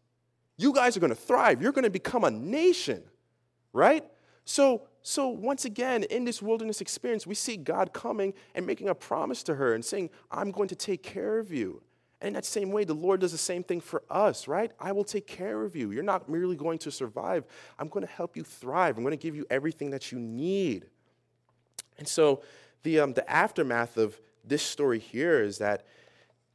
[0.58, 1.62] You guys are going to thrive.
[1.62, 3.04] You're going to become a nation,
[3.73, 4.04] right?
[4.45, 8.93] So, so once again, in this wilderness experience, we see God coming and making a
[8.93, 11.82] promise to her and saying, I'm going to take care of you.
[12.20, 14.70] And in that same way, the Lord does the same thing for us, right?
[14.82, 15.91] I will take care of you.
[15.91, 17.46] You're not merely going to survive,
[17.80, 18.98] I'm going to help you thrive.
[18.98, 20.88] I'm going to give you everything that you need.
[21.98, 22.41] And so,
[22.84, 25.86] the, um, the aftermath of this story here is that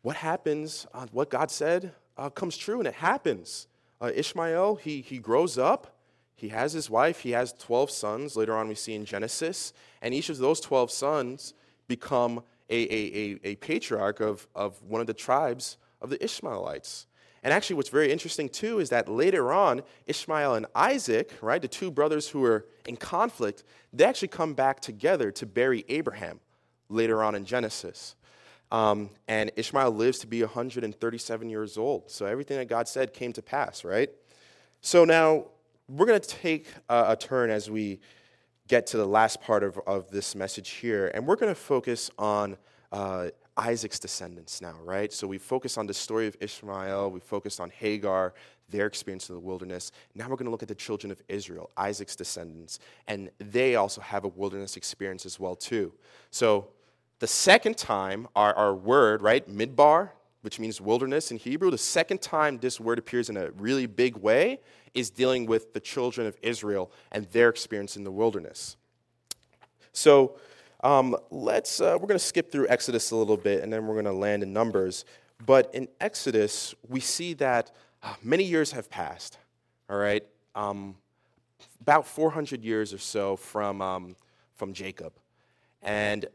[0.02, 3.66] what happens, uh, what God said, uh, comes true, and it happens.
[3.98, 5.91] Uh, Ishmael, he, he grows up,
[6.42, 8.35] he has his wife, he has 12 sons.
[8.35, 11.55] Later on, we see in Genesis, and each of those 12 sons
[11.87, 17.07] become a, a, a, a patriarch of, of one of the tribes of the Ishmaelites.
[17.44, 21.68] And actually, what's very interesting too is that later on, Ishmael and Isaac, right, the
[21.68, 26.40] two brothers who were in conflict, they actually come back together to bury Abraham
[26.88, 28.16] later on in Genesis.
[28.72, 32.11] Um, and Ishmael lives to be 137 years old.
[32.11, 34.11] So everything that God said came to pass, right?
[34.81, 35.44] So now
[35.92, 38.00] we're going to take a, a, turn as we
[38.66, 42.11] get to the last part of, of this message here, and we're going to focus
[42.18, 42.57] on
[42.92, 43.28] uh,
[43.59, 45.12] Isaac's descendants now, right?
[45.12, 48.33] So we focus on the story of Ishmael, we focused on Hagar,
[48.70, 49.92] their experience in the wilderness.
[50.14, 54.00] Now we're going to look at the children of Israel, Isaac's descendants, and they also
[54.00, 55.92] have a wilderness experience as well too.
[56.31, 56.68] So
[57.18, 60.11] the second time, our, our word, right, midbar,
[60.42, 64.16] which means wilderness in Hebrew, the second time this word appears in a really big
[64.16, 64.61] way
[64.92, 68.76] is dealing with the children of Israel and their experience in the wilderness.
[69.92, 70.37] So
[70.83, 73.94] um, let's, uh, we're going to skip through Exodus a little bit and then we're
[73.94, 75.05] going to land in Numbers.
[75.46, 77.70] But in Exodus, we see that
[78.02, 79.38] uh, many years have passed,
[79.88, 80.24] all right?
[80.55, 80.96] Um,
[81.81, 84.16] about 400 years or so from, um,
[84.55, 85.12] from Jacob.
[85.83, 86.26] And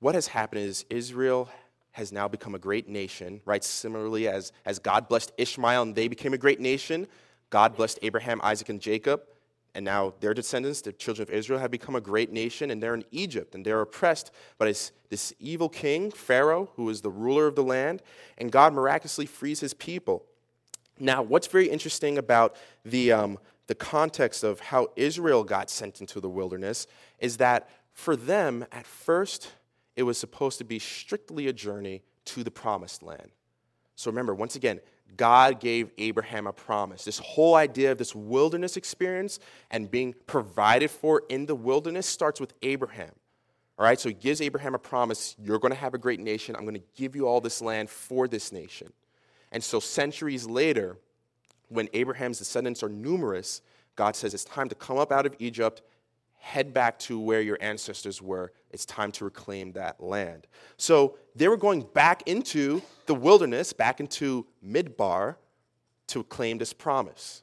[0.00, 1.48] what has happened is Israel
[1.94, 3.62] has now become a great nation, right?
[3.62, 7.06] Similarly, as, as God blessed Ishmael and they became a great nation,
[7.50, 9.22] God blessed Abraham, Isaac, and Jacob.
[9.76, 12.94] And now their descendants, the children of Israel, have become a great nation, and they're
[12.94, 17.46] in Egypt, and they're oppressed by this, this evil king, Pharaoh, who is the ruler
[17.46, 18.02] of the land,
[18.38, 20.24] and God miraculously frees his people.
[20.98, 26.20] Now, what's very interesting about the, um, the context of how Israel got sent into
[26.20, 26.88] the wilderness
[27.20, 29.52] is that for them, at first,
[29.96, 33.30] it was supposed to be strictly a journey to the promised land.
[33.96, 34.80] So remember, once again,
[35.16, 37.04] God gave Abraham a promise.
[37.04, 39.38] This whole idea of this wilderness experience
[39.70, 43.12] and being provided for in the wilderness starts with Abraham.
[43.78, 46.54] All right, so he gives Abraham a promise you're going to have a great nation.
[46.54, 48.92] I'm going to give you all this land for this nation.
[49.50, 50.98] And so, centuries later,
[51.68, 53.62] when Abraham's descendants are numerous,
[53.96, 55.82] God says it's time to come up out of Egypt
[56.44, 58.52] head back to where your ancestors were.
[58.70, 60.46] It's time to reclaim that land.
[60.76, 65.36] So they were going back into the wilderness, back into Midbar,
[66.08, 67.42] to claim this promise.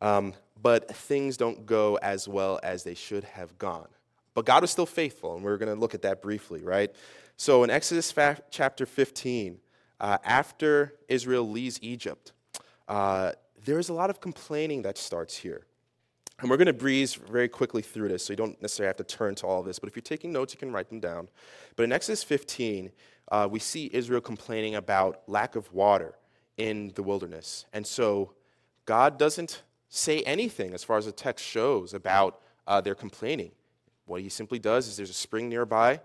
[0.00, 3.88] Um, but things don't go as well as they should have gone.
[4.32, 6.90] But God was still faithful, and we're going to look at that briefly, right?
[7.36, 9.58] So in Exodus fa- chapter 15,
[10.00, 12.32] uh, after Israel leaves Egypt,
[12.88, 15.66] uh, there is a lot of complaining that starts here.
[16.40, 19.04] And we're going to breeze very quickly through this, so you don't necessarily have to
[19.04, 19.78] turn to all of this.
[19.78, 21.28] But if you're taking notes, you can write them down.
[21.76, 22.90] But in Exodus 15,
[23.30, 26.14] uh, we see Israel complaining about lack of water
[26.56, 27.66] in the wilderness.
[27.72, 28.32] And so
[28.84, 33.52] God doesn't say anything as far as the text shows about uh, their complaining.
[34.06, 36.00] What he simply does is there's a spring nearby.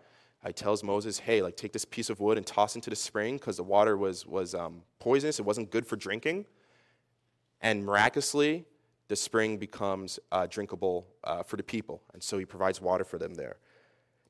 [0.46, 3.36] He tells Moses, hey, like take this piece of wood and toss into the spring
[3.36, 5.40] because the water was, was um, poisonous.
[5.40, 6.46] It wasn't good for drinking.
[7.60, 8.66] And miraculously,
[9.08, 12.02] the spring becomes uh, drinkable uh, for the people.
[12.14, 13.58] And so he provides water for them there.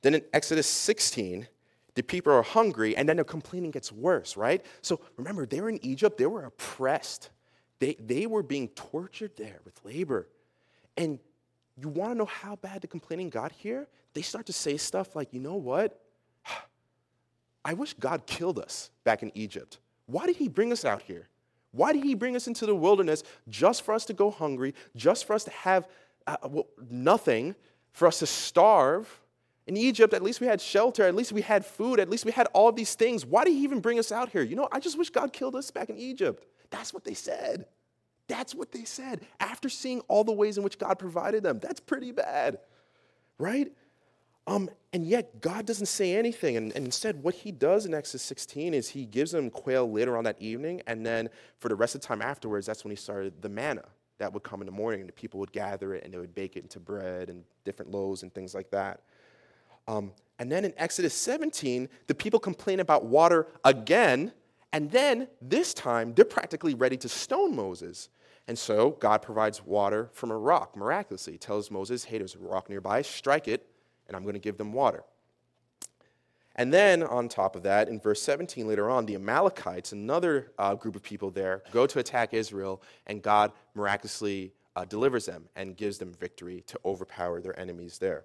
[0.02, 1.48] Then in Exodus 16,
[1.94, 4.64] the people are hungry, and then their complaining gets worse, right?
[4.82, 7.30] So remember, they were in Egypt, they were oppressed.
[7.80, 10.28] They, they were being tortured there with labor.
[10.96, 11.18] And
[11.76, 13.88] you want to know how bad the complaining got here?
[14.14, 16.00] They start to say stuff like, you know what?
[17.64, 19.78] I wish God killed us back in Egypt.
[20.06, 21.28] Why did he bring us out here?
[21.78, 25.26] Why did he bring us into the wilderness just for us to go hungry, just
[25.26, 25.86] for us to have
[26.26, 27.54] uh, well, nothing,
[27.92, 29.20] for us to starve?
[29.68, 32.32] In Egypt, at least we had shelter, at least we had food, at least we
[32.32, 33.24] had all these things.
[33.24, 34.42] Why did he even bring us out here?
[34.42, 36.46] You know, I just wish God killed us back in Egypt.
[36.70, 37.66] That's what they said.
[38.26, 41.60] That's what they said after seeing all the ways in which God provided them.
[41.60, 42.58] That's pretty bad,
[43.38, 43.72] right?
[44.48, 46.56] Um, and yet, God doesn't say anything.
[46.56, 50.16] And, and, instead, what he does in Exodus 16 is he gives them quail later
[50.16, 50.80] on that evening.
[50.86, 53.84] And then for the rest of the time afterwards, that's when he started the manna
[54.16, 55.00] that would come in the morning.
[55.00, 57.90] And the people would gather it and they would bake it into bread and different
[57.90, 59.02] loaves and things like that.
[59.86, 64.32] Um, and then in Exodus 17, the people complain about water again.
[64.72, 68.08] And then this time, they're practically ready to stone Moses.
[68.46, 71.34] And so God provides water from a rock miraculously.
[71.34, 73.66] He tells Moses, hey, there's a rock nearby, strike it
[74.08, 75.04] and I'm going to give them water.
[76.56, 80.74] And then, on top of that, in verse 17 later on, the Amalekites, another uh,
[80.74, 85.76] group of people there, go to attack Israel, and God miraculously uh, delivers them and
[85.76, 88.24] gives them victory to overpower their enemies there.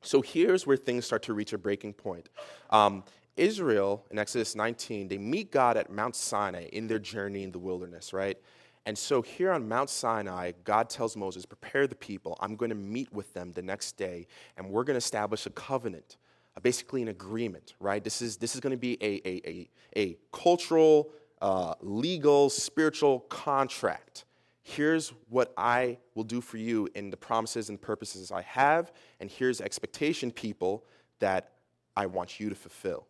[0.00, 2.30] So here's where things start to reach a breaking point.
[2.70, 3.04] Um,
[3.36, 7.58] Israel, in Exodus 19, they meet God at Mount Sinai in their journey in the
[7.58, 8.38] wilderness, right?
[8.86, 12.36] And so here on Mount Sinai, God tells Moses, Prepare the people.
[12.40, 15.50] I'm going to meet with them the next day, and we're going to establish a
[15.50, 16.18] covenant,
[16.56, 18.04] uh, basically an agreement, right?
[18.04, 23.20] This is, this is going to be a, a, a, a cultural, uh, legal, spiritual
[23.20, 24.26] contract.
[24.62, 29.30] Here's what I will do for you in the promises and purposes I have, and
[29.30, 30.84] here's expectation, people,
[31.20, 31.52] that
[31.96, 33.06] I want you to fulfill.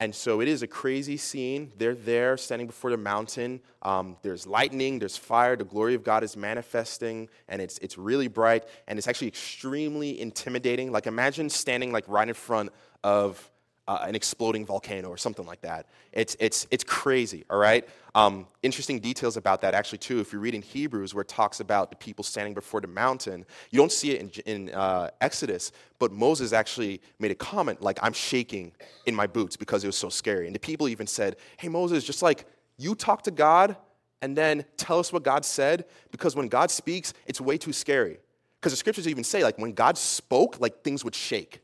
[0.00, 1.72] And so it is a crazy scene.
[1.76, 3.60] They're there standing before the mountain.
[3.82, 5.56] Um, there's lightning, there's fire.
[5.56, 10.20] The glory of God is manifesting, and it's, it's really bright, and it's actually extremely
[10.20, 10.92] intimidating.
[10.92, 12.70] Like, imagine standing like right in front
[13.02, 13.50] of
[13.88, 15.86] uh, an exploding volcano or something like that.
[16.12, 17.88] It's, it's, it's crazy, all right?
[18.14, 20.20] Um, interesting details about that, actually, too.
[20.20, 23.46] If you read in Hebrews, where it talks about the people standing before the mountain,
[23.70, 27.98] you don't see it in, in uh, Exodus, but Moses actually made a comment, like,
[28.02, 28.72] I'm shaking
[29.06, 30.46] in my boots because it was so scary.
[30.46, 32.44] And the people even said, Hey, Moses, just like
[32.76, 33.76] you talk to God
[34.20, 38.18] and then tell us what God said, because when God speaks, it's way too scary.
[38.60, 41.60] Because the scriptures even say, like, when God spoke, like, things would shake.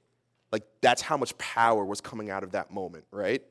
[0.55, 3.43] Like, that's how much power was coming out of that moment, right?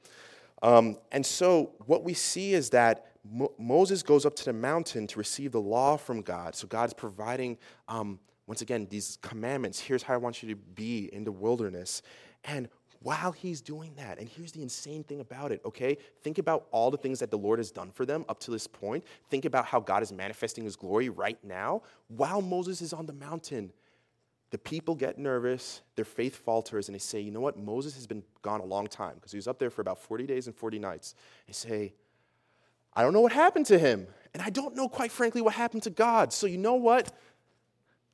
[0.62, 5.06] Um, and so, what we see is that Mo- Moses goes up to the mountain
[5.08, 6.56] to receive the law from God.
[6.56, 7.58] So, God's providing,
[7.89, 9.82] um, once again, these commandments.
[9.82, 12.04] Here's how I want you to be in the wilderness.
[12.46, 12.70] And
[13.02, 15.98] while he's doing that, and here's the insane thing about it, okay?
[16.22, 18.66] Think about all the things that the Lord has done for them up to this
[18.66, 19.04] point.
[19.30, 23.12] Think about how God is manifesting his glory right now while Moses is on the
[23.12, 23.74] mountain
[24.54, 27.58] the people get nervous, their faith falters, and they say, you know what?
[27.58, 30.28] Moses has been gone a long time because he was up there for about 40
[30.28, 31.16] days and 40 nights.
[31.48, 31.94] They say,
[32.94, 34.06] I don't know what happened to him.
[34.32, 36.32] And I don't know, quite frankly, what happened to God.
[36.32, 37.12] So, you know what?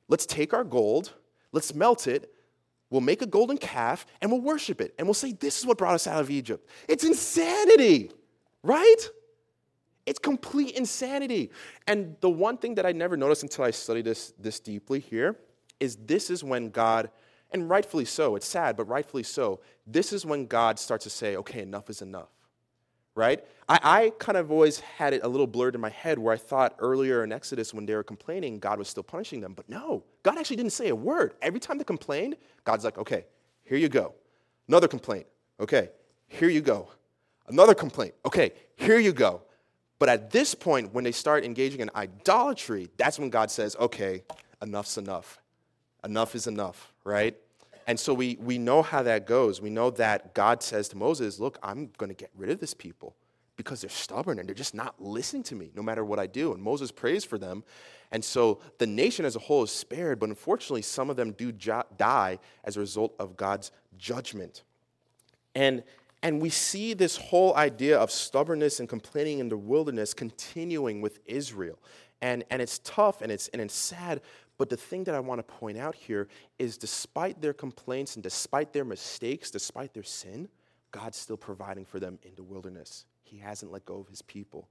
[0.08, 1.12] Let's take our gold,
[1.52, 2.32] let's melt it,
[2.88, 4.94] we'll make a golden calf, and we'll worship it.
[4.98, 6.66] And we'll say, This is what brought us out of Egypt.
[6.88, 8.12] It's insanity,
[8.62, 9.10] right?
[10.06, 11.50] It's complete insanity.
[11.86, 15.36] And the one thing that I never noticed until I studied this, this deeply here
[15.80, 17.10] is this is when God,
[17.50, 21.36] and rightfully so, it's sad, but rightfully so, this is when God starts to say,
[21.36, 22.28] okay, enough is enough.
[23.16, 23.44] Right?
[23.68, 26.36] I, I kind of always had it a little blurred in my head where I
[26.36, 29.52] thought earlier in Exodus when they were complaining, God was still punishing them.
[29.52, 31.34] But no, God actually didn't say a word.
[31.42, 33.26] Every time they complained, God's like, okay,
[33.64, 34.14] here you go.
[34.68, 35.26] Another complaint.
[35.58, 35.90] Okay,
[36.28, 36.88] here you go.
[37.48, 38.14] Another complaint.
[38.24, 39.42] Okay, here you go.
[39.98, 44.22] But at this point, when they start engaging in idolatry, that's when God says, okay,
[44.62, 45.39] enough's enough.
[46.04, 47.36] Enough is enough, right?
[47.86, 49.60] And so we, we know how that goes.
[49.60, 52.74] We know that God says to Moses, Look, I'm going to get rid of this
[52.74, 53.16] people
[53.56, 56.52] because they're stubborn and they're just not listening to me no matter what I do.
[56.52, 57.64] And Moses prays for them.
[58.12, 61.52] And so the nation as a whole is spared, but unfortunately, some of them do
[61.52, 64.62] jo- die as a result of God's judgment.
[65.54, 65.82] And
[66.22, 71.18] And we see this whole idea of stubbornness and complaining in the wilderness continuing with
[71.24, 71.78] Israel.
[72.20, 74.20] And, and it's tough and it's, and it's sad,
[74.60, 78.22] but the thing that I want to point out here is despite their complaints and
[78.22, 80.50] despite their mistakes, despite their sin,
[80.90, 83.06] God's still providing for them in the wilderness.
[83.22, 84.68] He hasn't let go of his people.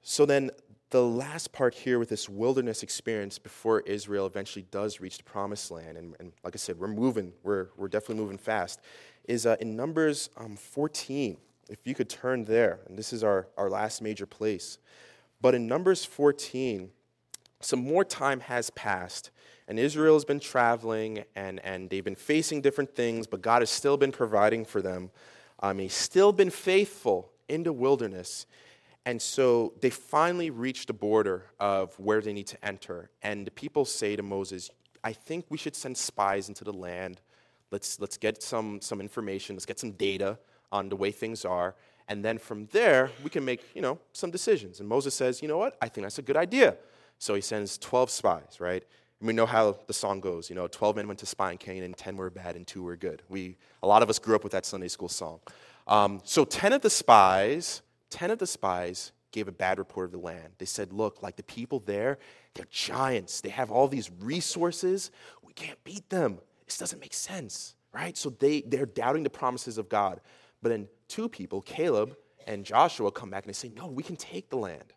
[0.00, 0.50] So then,
[0.88, 5.70] the last part here with this wilderness experience before Israel eventually does reach the promised
[5.70, 8.80] land, and, and like I said, we're moving, we're, we're definitely moving fast,
[9.28, 11.36] is uh, in Numbers um, 14.
[11.68, 14.78] If you could turn there, and this is our, our last major place.
[15.42, 16.92] But in Numbers 14,
[17.60, 19.30] some more time has passed,
[19.68, 23.70] and Israel has been traveling, and, and they've been facing different things, but God has
[23.70, 25.10] still been providing for them.
[25.60, 28.46] Um, he's still been faithful in the wilderness.
[29.04, 33.10] And so they finally reach the border of where they need to enter.
[33.22, 34.70] And the people say to Moses,
[35.02, 37.20] I think we should send spies into the land.
[37.70, 40.38] Let's, let's get some, some information, let's get some data
[40.72, 41.74] on the way things are.
[42.08, 44.80] And then from there, we can make you know, some decisions.
[44.80, 45.76] And Moses says, You know what?
[45.80, 46.76] I think that's a good idea.
[47.18, 48.84] So he sends 12 spies, right?
[49.20, 50.50] And we know how the song goes.
[50.50, 52.96] You know, 12 men went to spy in Canaan, 10 were bad, and 2 were
[52.96, 53.22] good.
[53.28, 55.40] We, a lot of us grew up with that Sunday school song.
[55.86, 60.12] Um, so 10 of the spies 10 of the spies gave a bad report of
[60.12, 60.54] the land.
[60.58, 62.18] They said, Look, like the people there,
[62.54, 63.40] they're giants.
[63.40, 65.10] They have all these resources.
[65.42, 66.38] We can't beat them.
[66.64, 68.16] This doesn't make sense, right?
[68.16, 70.20] So they, they're doubting the promises of God.
[70.62, 74.16] But then two people, Caleb and Joshua, come back and they say, No, we can
[74.16, 74.92] take the land.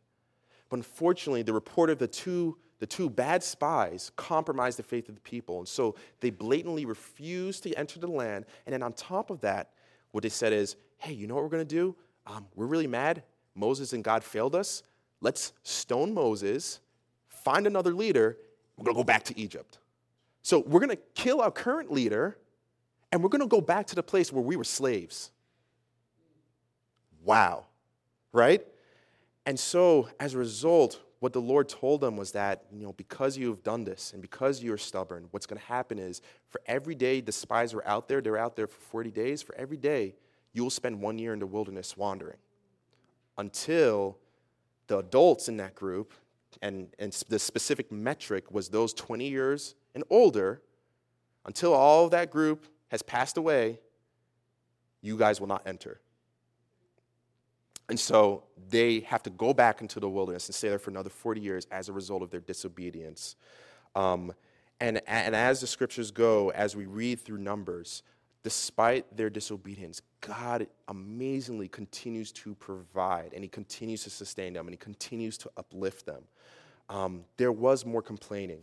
[0.70, 5.15] But unfortunately, the report of the two, the two bad spies compromised the faith of
[5.15, 5.59] the people.
[5.59, 8.45] And so they blatantly refused to enter the land.
[8.65, 9.72] And then on top of that,
[10.11, 11.95] what they said is, Hey, you know what we're going to do?
[12.30, 13.24] um, we're really mad.
[13.55, 14.84] Moses and God failed us.
[15.22, 16.80] Let's stone Moses,
[17.28, 18.38] find another leader.
[18.78, 19.80] We're going to go back to Egypt.
[20.41, 22.38] So we're going to kill our current leader,
[23.11, 25.32] and we're going to go back to the place where we were slaves.
[27.26, 27.65] Wow,
[28.32, 28.65] right?
[29.46, 33.38] And so, as a result, what the Lord told them was that, you know, because
[33.38, 36.96] you have done this and because you're stubborn, what's going to happen is for every
[36.96, 40.16] day the spies were out there, they're out there for 40 days, for every day
[40.54, 42.38] you will spend one year in the wilderness wandering
[43.38, 44.18] until
[44.88, 46.14] the adults in that group,
[46.62, 50.62] and, and the specific metric was those 20 years and older,
[51.46, 53.80] until all of that group has passed away,
[55.02, 56.02] you guys will not enter.
[57.90, 61.10] And so they have to go back into the wilderness and stay there for another
[61.10, 63.36] 40 years as a result of their disobedience.
[63.96, 64.32] Um,
[64.80, 68.04] and, and as the scriptures go, as we read through Numbers,
[68.44, 74.74] despite their disobedience, God amazingly continues to provide and He continues to sustain them and
[74.74, 76.24] He continues to uplift them.
[76.90, 78.62] Um, there was more complaining.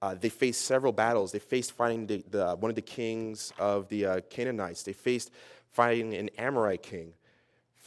[0.00, 1.32] Uh, they faced several battles.
[1.32, 4.84] They faced fighting the, the, one of the kings of the uh, Canaanites.
[4.84, 5.32] They faced
[5.72, 7.12] fighting an Amorite king,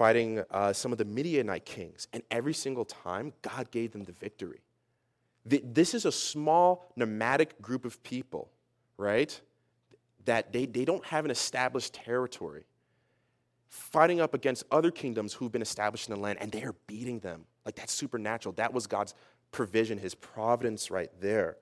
[0.02, 2.08] fighting uh, some of the Midianite kings.
[2.14, 4.62] And every single time, God gave them the victory.
[5.46, 8.50] The, this is a small nomadic group of people,
[8.98, 9.40] right?
[10.26, 12.64] that they, they don't have an established territory,
[13.70, 17.20] fighting up against other kingdoms who've been established in the land, and they are beating
[17.20, 17.46] them.
[17.66, 18.54] Like that's supernatural.
[18.54, 19.14] That was God's
[19.52, 21.58] provision, his providence right there.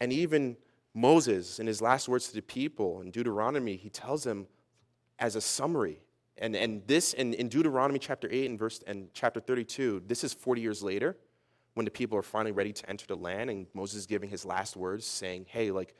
[0.00, 0.56] And even
[0.94, 4.46] Moses, in his last words to the people in Deuteronomy, he tells them
[5.18, 6.00] as a summary.
[6.38, 10.32] And, and this in, in Deuteronomy chapter 8 and verse and chapter 32, this is
[10.32, 11.16] 40 years later
[11.74, 14.44] when the people are finally ready to enter the land, and Moses is giving his
[14.44, 15.94] last words, saying, Hey, like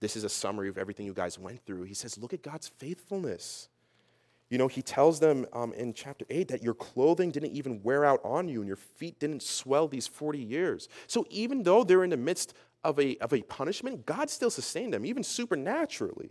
[0.00, 1.84] this is a summary of everything you guys went through.
[1.84, 3.68] He says, Look at God's faithfulness.
[4.48, 8.04] You know, he tells them um, in chapter 8 that your clothing didn't even wear
[8.04, 10.88] out on you and your feet didn't swell these 40 years.
[11.08, 12.54] So even though they're in the midst
[12.84, 16.30] of a, of a punishment, God still sustained them, even supernaturally.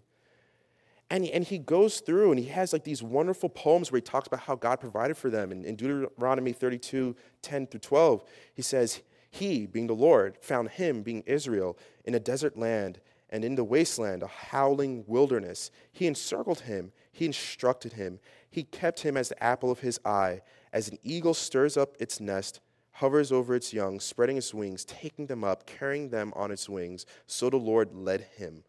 [1.09, 4.01] And he, and he goes through and he has like these wonderful poems where he
[4.01, 5.51] talks about how God provided for them.
[5.51, 11.03] And in Deuteronomy 32 10 through 12, he says, He, being the Lord, found him,
[11.03, 12.99] being Israel, in a desert land
[13.29, 15.71] and in the wasteland, a howling wilderness.
[15.91, 20.41] He encircled him, he instructed him, he kept him as the apple of his eye.
[20.71, 25.25] As an eagle stirs up its nest, hovers over its young, spreading its wings, taking
[25.25, 28.63] them up, carrying them on its wings, so the Lord led him.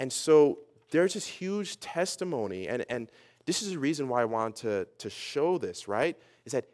[0.00, 0.58] And so
[0.94, 3.10] there's this huge testimony, and, and
[3.46, 6.16] this is the reason why I want to, to show this, right?
[6.44, 6.66] Is that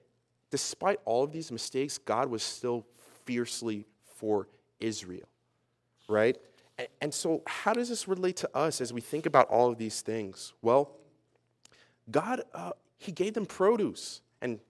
[0.51, 2.85] despite all of these mistakes, God was still
[3.25, 4.47] fiercely for
[4.79, 5.27] Israel,
[6.07, 6.37] right?
[7.01, 10.03] And so, how does this relate to us as we think about all of these
[10.03, 10.53] things?
[10.61, 10.91] Well,
[12.11, 14.21] God, uh, He gave them produce.
[14.43, 14.61] And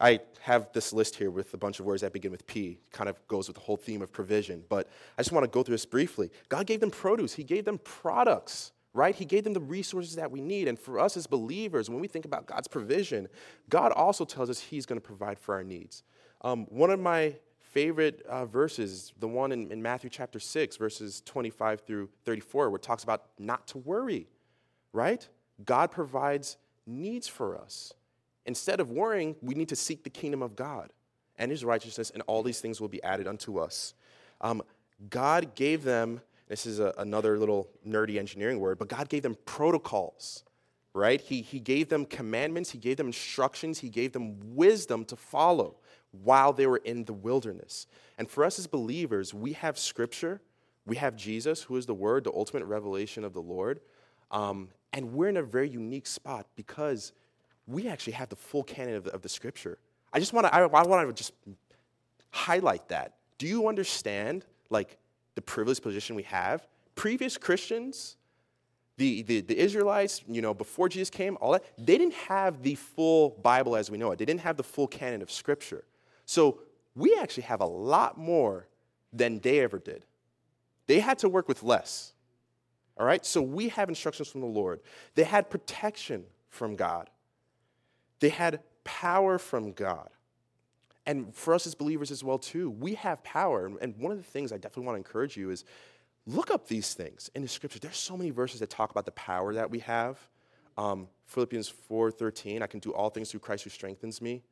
[0.00, 3.10] I have this list here with a bunch of words that begin with P, kind
[3.10, 4.64] of goes with the whole theme of provision.
[4.70, 4.88] But
[5.18, 6.30] I just want to go through this briefly.
[6.48, 9.14] God gave them produce, He gave them products, right?
[9.14, 10.68] He gave them the resources that we need.
[10.68, 13.28] And for us as believers, when we think about God's provision,
[13.68, 16.02] God also tells us He's going to provide for our needs.
[16.42, 21.22] Um, one of my favorite uh, verses, the one in, in Matthew chapter 6, verses
[21.26, 24.28] 25 through 34, where it talks about not to worry,
[24.92, 25.28] right?
[25.64, 27.92] God provides needs for us.
[28.46, 30.90] Instead of worrying, we need to seek the kingdom of God
[31.36, 33.94] and his righteousness, and all these things will be added unto us.
[34.40, 34.62] Um,
[35.10, 39.36] God gave them, this is a, another little nerdy engineering word, but God gave them
[39.46, 40.44] protocols,
[40.92, 41.20] right?
[41.20, 45.76] He, he gave them commandments, He gave them instructions, He gave them wisdom to follow
[46.22, 47.86] while they were in the wilderness.
[48.18, 50.40] And for us as believers, we have scripture,
[50.86, 53.80] we have Jesus, who is the Word, the ultimate revelation of the Lord.
[54.30, 57.12] Um, and we're in a very unique spot because
[57.66, 59.78] we actually have the full canon of the, of the scripture.
[60.12, 61.32] I just want to, I, I want to just
[62.30, 63.14] highlight that.
[63.38, 64.98] Do you understand, like,
[65.34, 66.66] the privileged position we have?
[66.94, 68.16] Previous Christians,
[68.96, 72.76] the, the, the Israelites, you know, before Jesus came, all that, they didn't have the
[72.76, 74.18] full Bible as we know it.
[74.18, 75.84] They didn't have the full canon of Scripture.
[76.26, 76.60] So
[76.94, 78.68] we actually have a lot more
[79.12, 80.04] than they ever did.
[80.86, 82.12] They had to work with less.
[82.96, 83.24] All right?
[83.24, 84.80] So we have instructions from the Lord.
[85.14, 87.10] They had protection from God.
[88.20, 90.10] They had power from God.
[91.06, 93.70] And for us as believers as well, too, we have power.
[93.80, 95.64] And one of the things I definitely want to encourage you is
[96.26, 97.80] look up these things in the scriptures.
[97.80, 100.18] There's so many verses that talk about the power that we have.
[100.78, 104.42] Um, Philippians 4:13, I can do all things through Christ who strengthens me.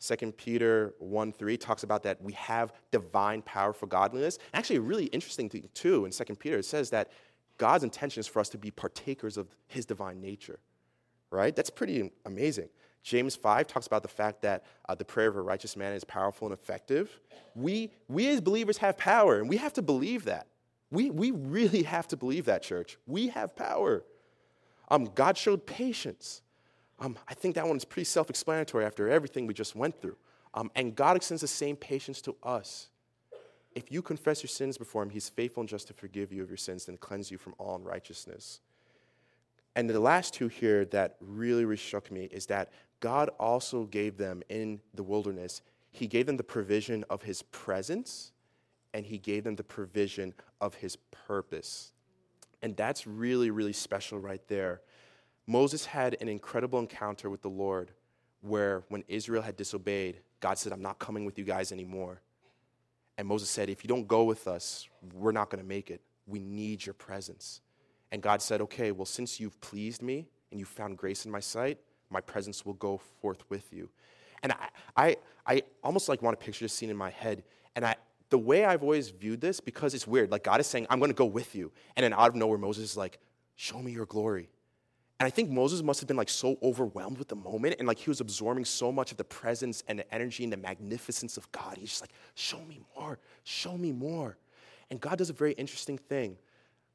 [0.00, 4.38] 2 Peter 1 3 talks about that we have divine power for godliness.
[4.54, 7.10] Actually, a really interesting thing, too, in 2 Peter, it says that
[7.56, 10.60] God's intention is for us to be partakers of his divine nature,
[11.30, 11.54] right?
[11.54, 12.68] That's pretty amazing.
[13.02, 16.04] James 5 talks about the fact that uh, the prayer of a righteous man is
[16.04, 17.20] powerful and effective.
[17.54, 20.46] We, we as believers have power, and we have to believe that.
[20.90, 22.98] We, we really have to believe that, church.
[23.06, 24.04] We have power.
[24.90, 26.42] Um, God showed patience.
[26.98, 30.16] Um, I think that one is pretty self explanatory after everything we just went through.
[30.54, 32.88] Um, and God extends the same patience to us.
[33.74, 36.48] If you confess your sins before Him, He's faithful and just to forgive you of
[36.48, 38.60] your sins and cleanse you from all unrighteousness.
[39.76, 42.70] And the last two here that really, really struck me is that
[43.00, 48.32] God also gave them in the wilderness, He gave them the provision of His presence
[48.94, 51.92] and He gave them the provision of His purpose.
[52.62, 54.80] And that's really, really special right there.
[55.46, 57.92] Moses had an incredible encounter with the Lord
[58.40, 62.20] where when Israel had disobeyed, God said, I'm not coming with you guys anymore.
[63.16, 66.00] And Moses said, If you don't go with us, we're not going to make it.
[66.26, 67.60] We need your presence.
[68.12, 71.40] And God said, Okay, well, since you've pleased me and you found grace in my
[71.40, 71.78] sight,
[72.10, 73.88] my presence will go forth with you.
[74.42, 77.42] And I, I, I almost like want to picture this scene in my head.
[77.74, 77.96] And I,
[78.30, 81.10] the way I've always viewed this, because it's weird, like God is saying, I'm going
[81.10, 81.72] to go with you.
[81.96, 83.18] And then out of nowhere, Moses is like,
[83.56, 84.50] Show me your glory.
[85.18, 87.98] And I think Moses must have been like so overwhelmed with the moment and like
[87.98, 91.50] he was absorbing so much of the presence and the energy and the magnificence of
[91.50, 91.76] God.
[91.76, 94.38] He's just like, Show me more, show me more.
[94.90, 96.36] And God does a very interesting thing.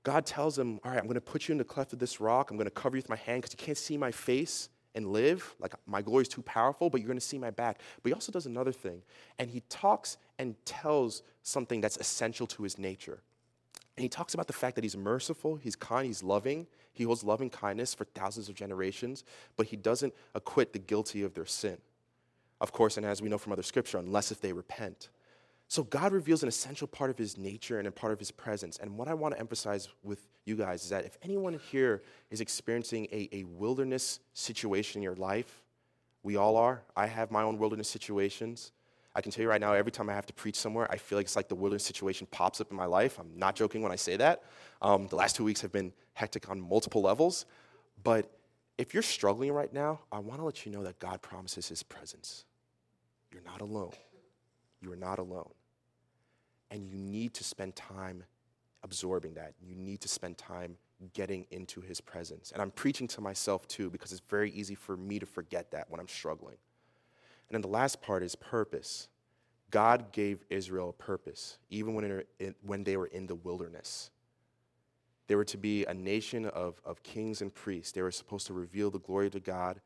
[0.04, 2.22] God tells him, All right, I'm going to put you in the cleft of this
[2.22, 2.50] rock.
[2.50, 5.12] I'm going to cover you with my hand because you can't see my face and
[5.12, 5.56] live.
[5.60, 7.80] Like, my glory is too powerful, but you're going to see my back.
[8.02, 9.02] But he also does another thing.
[9.40, 13.22] And he talks and tells something that's essential to his nature.
[13.96, 16.68] And he talks about the fact that he's merciful, he's kind, he's loving.
[16.94, 19.24] He holds loving kindness for thousands of generations,
[19.58, 21.78] but he doesn't acquit the guilty of their sin.
[22.62, 25.10] Of course, and as we know from other scripture, unless if they repent.
[25.74, 28.78] So God reveals an essential part of his nature and a part of his presence.
[28.78, 32.42] And what I want to emphasize with you guys is that if anyone here is
[32.42, 35.64] experiencing a, a wilderness situation in your life,
[36.22, 36.84] we all are.
[36.96, 38.72] I have my own wilderness situations.
[39.16, 41.18] I can tell you right now, every time I have to preach somewhere, I feel
[41.18, 43.18] like it's like the wilderness situation pops up in my life.
[43.18, 44.44] I'm not joking when I say that.
[44.80, 47.48] Um, the last two weeks have been hectic on multiple levels.
[48.04, 48.30] But
[48.78, 51.82] if you're struggling right now, I want to let you know that God promises his
[51.82, 52.46] presence.
[53.32, 53.94] You're not alone.
[54.80, 55.50] You are not alone.
[56.74, 58.24] And you need to spend time
[58.82, 59.54] absorbing that.
[59.62, 60.76] You need to spend time
[61.14, 62.52] getting into his presence.
[62.52, 65.86] And I'm preaching to myself too, because it's very easy for me to forget that
[65.92, 66.58] when I'm struggling.
[67.48, 69.08] And then the last part is purpose.
[69.70, 72.24] God gave Israel a purpose, even when,
[72.64, 74.10] when they were in the wilderness.
[75.28, 77.92] They were to be a nation of, of kings and priests.
[77.92, 79.80] They were supposed to reveal the glory to God.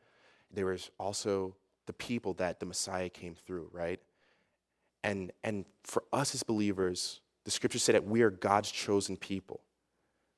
[0.53, 1.53] They were also
[1.85, 3.99] the people that the Messiah came through, right?
[5.03, 9.61] And, and for us as believers, the scriptures say that we are God's chosen people.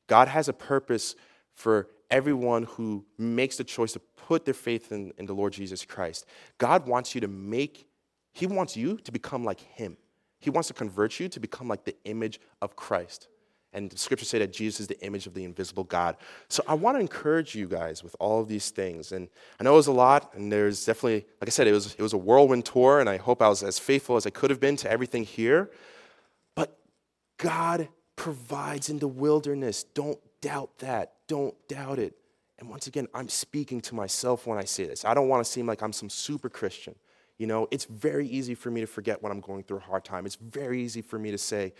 [0.07, 1.15] God has a purpose
[1.53, 5.85] for everyone who makes the choice to put their faith in, in the Lord Jesus
[5.85, 6.25] Christ.
[6.57, 7.87] God wants you to make,
[8.33, 9.97] He wants you to become like Him.
[10.39, 13.27] He wants to convert you to become like the image of Christ.
[13.71, 16.17] And the scriptures say that Jesus is the image of the invisible God.
[16.47, 19.11] So I want to encourage you guys with all of these things.
[19.11, 21.93] And I know it was a lot, and there's definitely, like I said, it was,
[21.93, 24.49] it was a whirlwind tour, and I hope I was as faithful as I could
[24.49, 25.69] have been to everything here.
[26.55, 26.79] But
[27.37, 29.83] God provides in the wilderness.
[29.83, 31.13] Don't doubt that.
[31.27, 32.15] Don't doubt it.
[32.57, 35.05] And once again, I'm speaking to myself when I say this.
[35.05, 36.95] I don't want to seem like I'm some super Christian.
[37.37, 40.03] You know, it's very easy for me to forget when I'm going through a hard
[40.03, 40.25] time.
[40.25, 41.73] It's very easy for me to say,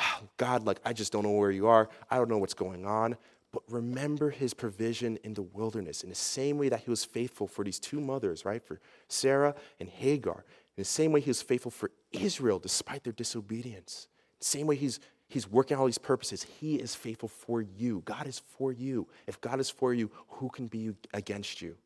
[0.00, 1.88] oh, God, like, I just don't know where you are.
[2.10, 3.16] I don't know what's going on.
[3.52, 7.48] But remember his provision in the wilderness in the same way that he was faithful
[7.48, 8.62] for these two mothers, right?
[8.64, 10.44] For Sarah and Hagar.
[10.76, 14.06] In the same way he was faithful for Israel despite their disobedience.
[14.38, 16.44] The same way he's, he's working all these purposes.
[16.44, 18.02] He is faithful for you.
[18.04, 19.08] God is for you.
[19.26, 21.76] If God is for you, who can be against you?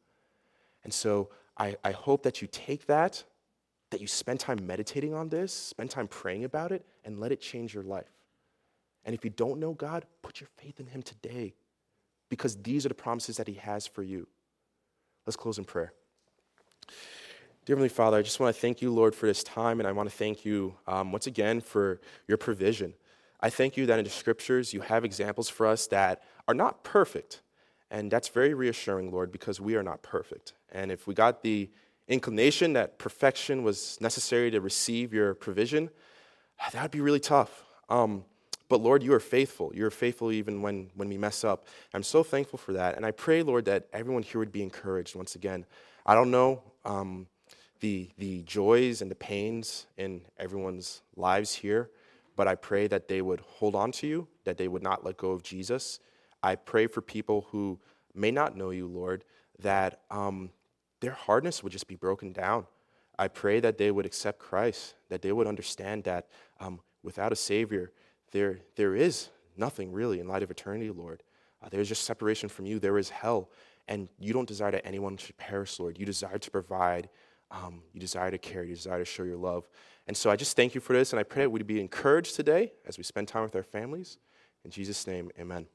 [0.85, 3.25] And so I, I hope that you take that
[3.91, 7.41] that you spend time meditating on this, spend time praying about it, and let it
[7.41, 8.11] change your life.
[9.05, 11.55] And if you don't know God, put your faith in Him today
[12.29, 14.27] because these are the promises that He has for you.
[15.27, 15.93] Let's close in prayer.
[17.65, 19.93] Dear Heavenly Father, I just want to thank you, Lord, for this time, and I
[19.93, 22.93] want to thank you um, once again for your provision.
[23.41, 26.85] I thank you that in the scriptures you have examples for us that are not
[26.85, 27.41] perfect.
[27.91, 30.53] And that's very reassuring, Lord, because we are not perfect.
[30.73, 31.71] And if we got the
[32.09, 35.91] inclination that perfection was necessary to receive your provision,
[36.73, 37.65] that would be really tough.
[37.89, 38.25] Um,
[38.69, 39.73] but Lord, you are faithful.
[39.75, 41.67] You are faithful even when, when we mess up.
[41.93, 42.97] I'm so thankful for that.
[42.97, 45.67] And I pray, Lord, that everyone here would be encouraged once again.
[46.07, 47.27] I don't know um,
[47.81, 51.91] the, the joys and the pains in everyone's lives here,
[52.37, 55.17] but I pray that they would hold on to you, that they would not let
[55.17, 56.01] go of Jesus.
[56.43, 57.79] I pray for people who
[58.15, 59.25] may not know you, Lord,
[59.61, 60.51] that um,
[61.05, 62.67] their hardness would just be broken down.
[63.19, 66.27] I pray that they would accept Christ, that they would understand that
[66.61, 67.93] um, without a Savior,
[68.33, 71.23] there, there is nothing really in light of eternity, Lord.
[71.63, 73.51] Uh, there's just separation from you, there is hell.
[73.87, 75.99] And you don't desire that anyone should perish, Lord.
[75.99, 77.11] You desire to provide,
[77.51, 79.69] um, you desire to care, you desire to show your love.
[80.07, 82.35] And so I just thank you for this, and I pray that we'd be encouraged
[82.35, 84.19] today as we spend time with our families.
[84.65, 85.67] In Jesus' name, amen.